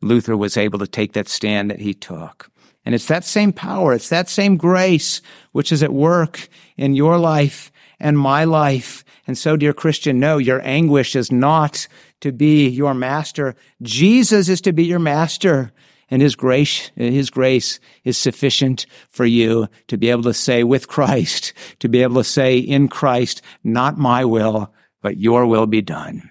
Luther 0.00 0.36
was 0.36 0.56
able 0.56 0.78
to 0.78 0.86
take 0.86 1.14
that 1.14 1.28
stand 1.28 1.70
that 1.70 1.80
he 1.80 1.94
took. 1.94 2.50
And 2.84 2.94
it's 2.94 3.06
that 3.06 3.24
same 3.24 3.52
power, 3.52 3.92
it's 3.92 4.10
that 4.10 4.28
same 4.28 4.56
grace 4.56 5.20
which 5.52 5.72
is 5.72 5.82
at 5.82 5.92
work 5.92 6.48
in 6.76 6.94
your 6.94 7.18
life 7.18 7.72
and 7.98 8.18
my 8.18 8.44
life. 8.44 9.04
And 9.26 9.36
so, 9.36 9.56
dear 9.56 9.72
Christian, 9.72 10.20
no, 10.20 10.38
your 10.38 10.60
anguish 10.64 11.16
is 11.16 11.32
not 11.32 11.88
to 12.20 12.32
be 12.32 12.68
your 12.68 12.94
master. 12.94 13.54
Jesus 13.82 14.48
is 14.48 14.60
to 14.62 14.72
be 14.72 14.84
your 14.84 14.98
master. 14.98 15.72
And 16.08 16.22
his 16.22 16.36
grace, 16.36 16.92
his 16.94 17.30
grace 17.30 17.80
is 18.04 18.16
sufficient 18.16 18.86
for 19.08 19.26
you 19.26 19.66
to 19.88 19.96
be 19.96 20.10
able 20.10 20.22
to 20.22 20.34
say 20.34 20.62
with 20.62 20.86
Christ, 20.86 21.52
to 21.80 21.88
be 21.88 22.02
able 22.02 22.16
to 22.16 22.24
say 22.24 22.58
in 22.58 22.88
Christ, 22.88 23.42
not 23.64 23.98
my 23.98 24.24
will, 24.24 24.72
but 25.02 25.16
your 25.16 25.46
will 25.46 25.66
be 25.66 25.82
done. 25.82 26.30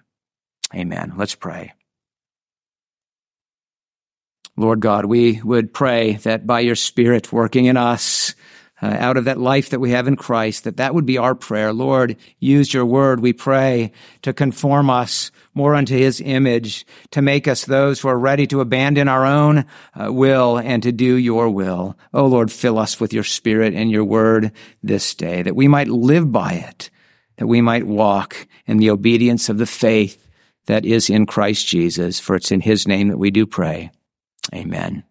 Amen. 0.74 1.14
Let's 1.18 1.36
pray. 1.36 1.74
Lord 4.58 4.80
God, 4.80 5.06
we 5.06 5.42
would 5.42 5.74
pray 5.74 6.14
that 6.24 6.48
by 6.48 6.62
your 6.62 6.76
Spirit 6.76 7.34
working 7.34 7.66
in 7.66 7.76
us, 7.76 8.34
uh, 8.82 8.88
out 8.88 9.18
of 9.18 9.26
that 9.26 9.40
life 9.40 9.70
that 9.70 9.80
we 9.80 9.92
have 9.92 10.08
in 10.08 10.16
Christ, 10.16 10.64
that 10.64 10.78
that 10.78 10.94
would 10.94 11.06
be 11.06 11.18
our 11.18 11.36
prayer. 11.36 11.74
Lord, 11.74 12.18
use 12.40 12.74
your 12.74 12.86
word, 12.86 13.20
we 13.20 13.34
pray, 13.34 13.92
to 14.22 14.34
conform 14.34 14.90
us 14.90 15.32
more 15.56 15.74
unto 15.74 15.98
his 15.98 16.22
image, 16.22 16.86
to 17.12 17.22
make 17.22 17.48
us 17.48 17.66
those 17.66 18.00
who 18.00 18.08
are 18.10 18.20
ready 18.20 18.46
to 18.48 18.62
abandon 18.62 19.08
our 19.08 19.26
own 19.26 19.66
uh, 20.00 20.12
will 20.12 20.58
and 20.58 20.84
to 20.84 20.92
do 20.92 21.16
your 21.16 21.50
will. 21.50 21.98
Oh 22.14 22.28
Lord, 22.28 22.52
fill 22.52 22.78
us 22.78 23.00
with 23.00 23.14
your 23.14 23.24
spirit 23.24 23.74
and 23.74 23.90
your 23.90 24.04
word 24.04 24.52
this 24.84 25.16
day, 25.16 25.42
that 25.42 25.56
we 25.56 25.68
might 25.68 25.88
live 25.88 26.32
by 26.32 26.54
it, 26.54 26.90
that 27.38 27.48
we 27.48 27.62
might 27.62 27.88
walk 27.88 28.48
in 28.68 28.78
the 28.78 28.90
obedience 28.90 29.50
of 29.50 29.58
the 29.58 29.66
faith 29.66 30.28
that 30.68 30.86
is 30.86 31.10
in 31.10 31.26
Christ 31.26 31.68
Jesus. 31.68 32.20
For 32.20 32.36
it's 32.36 32.52
in 32.52 32.62
his 32.62 32.88
name 32.88 33.08
that 33.08 33.18
we 33.18 33.32
do 33.32 33.46
pray. 33.46 33.92
Amen. 34.54 35.04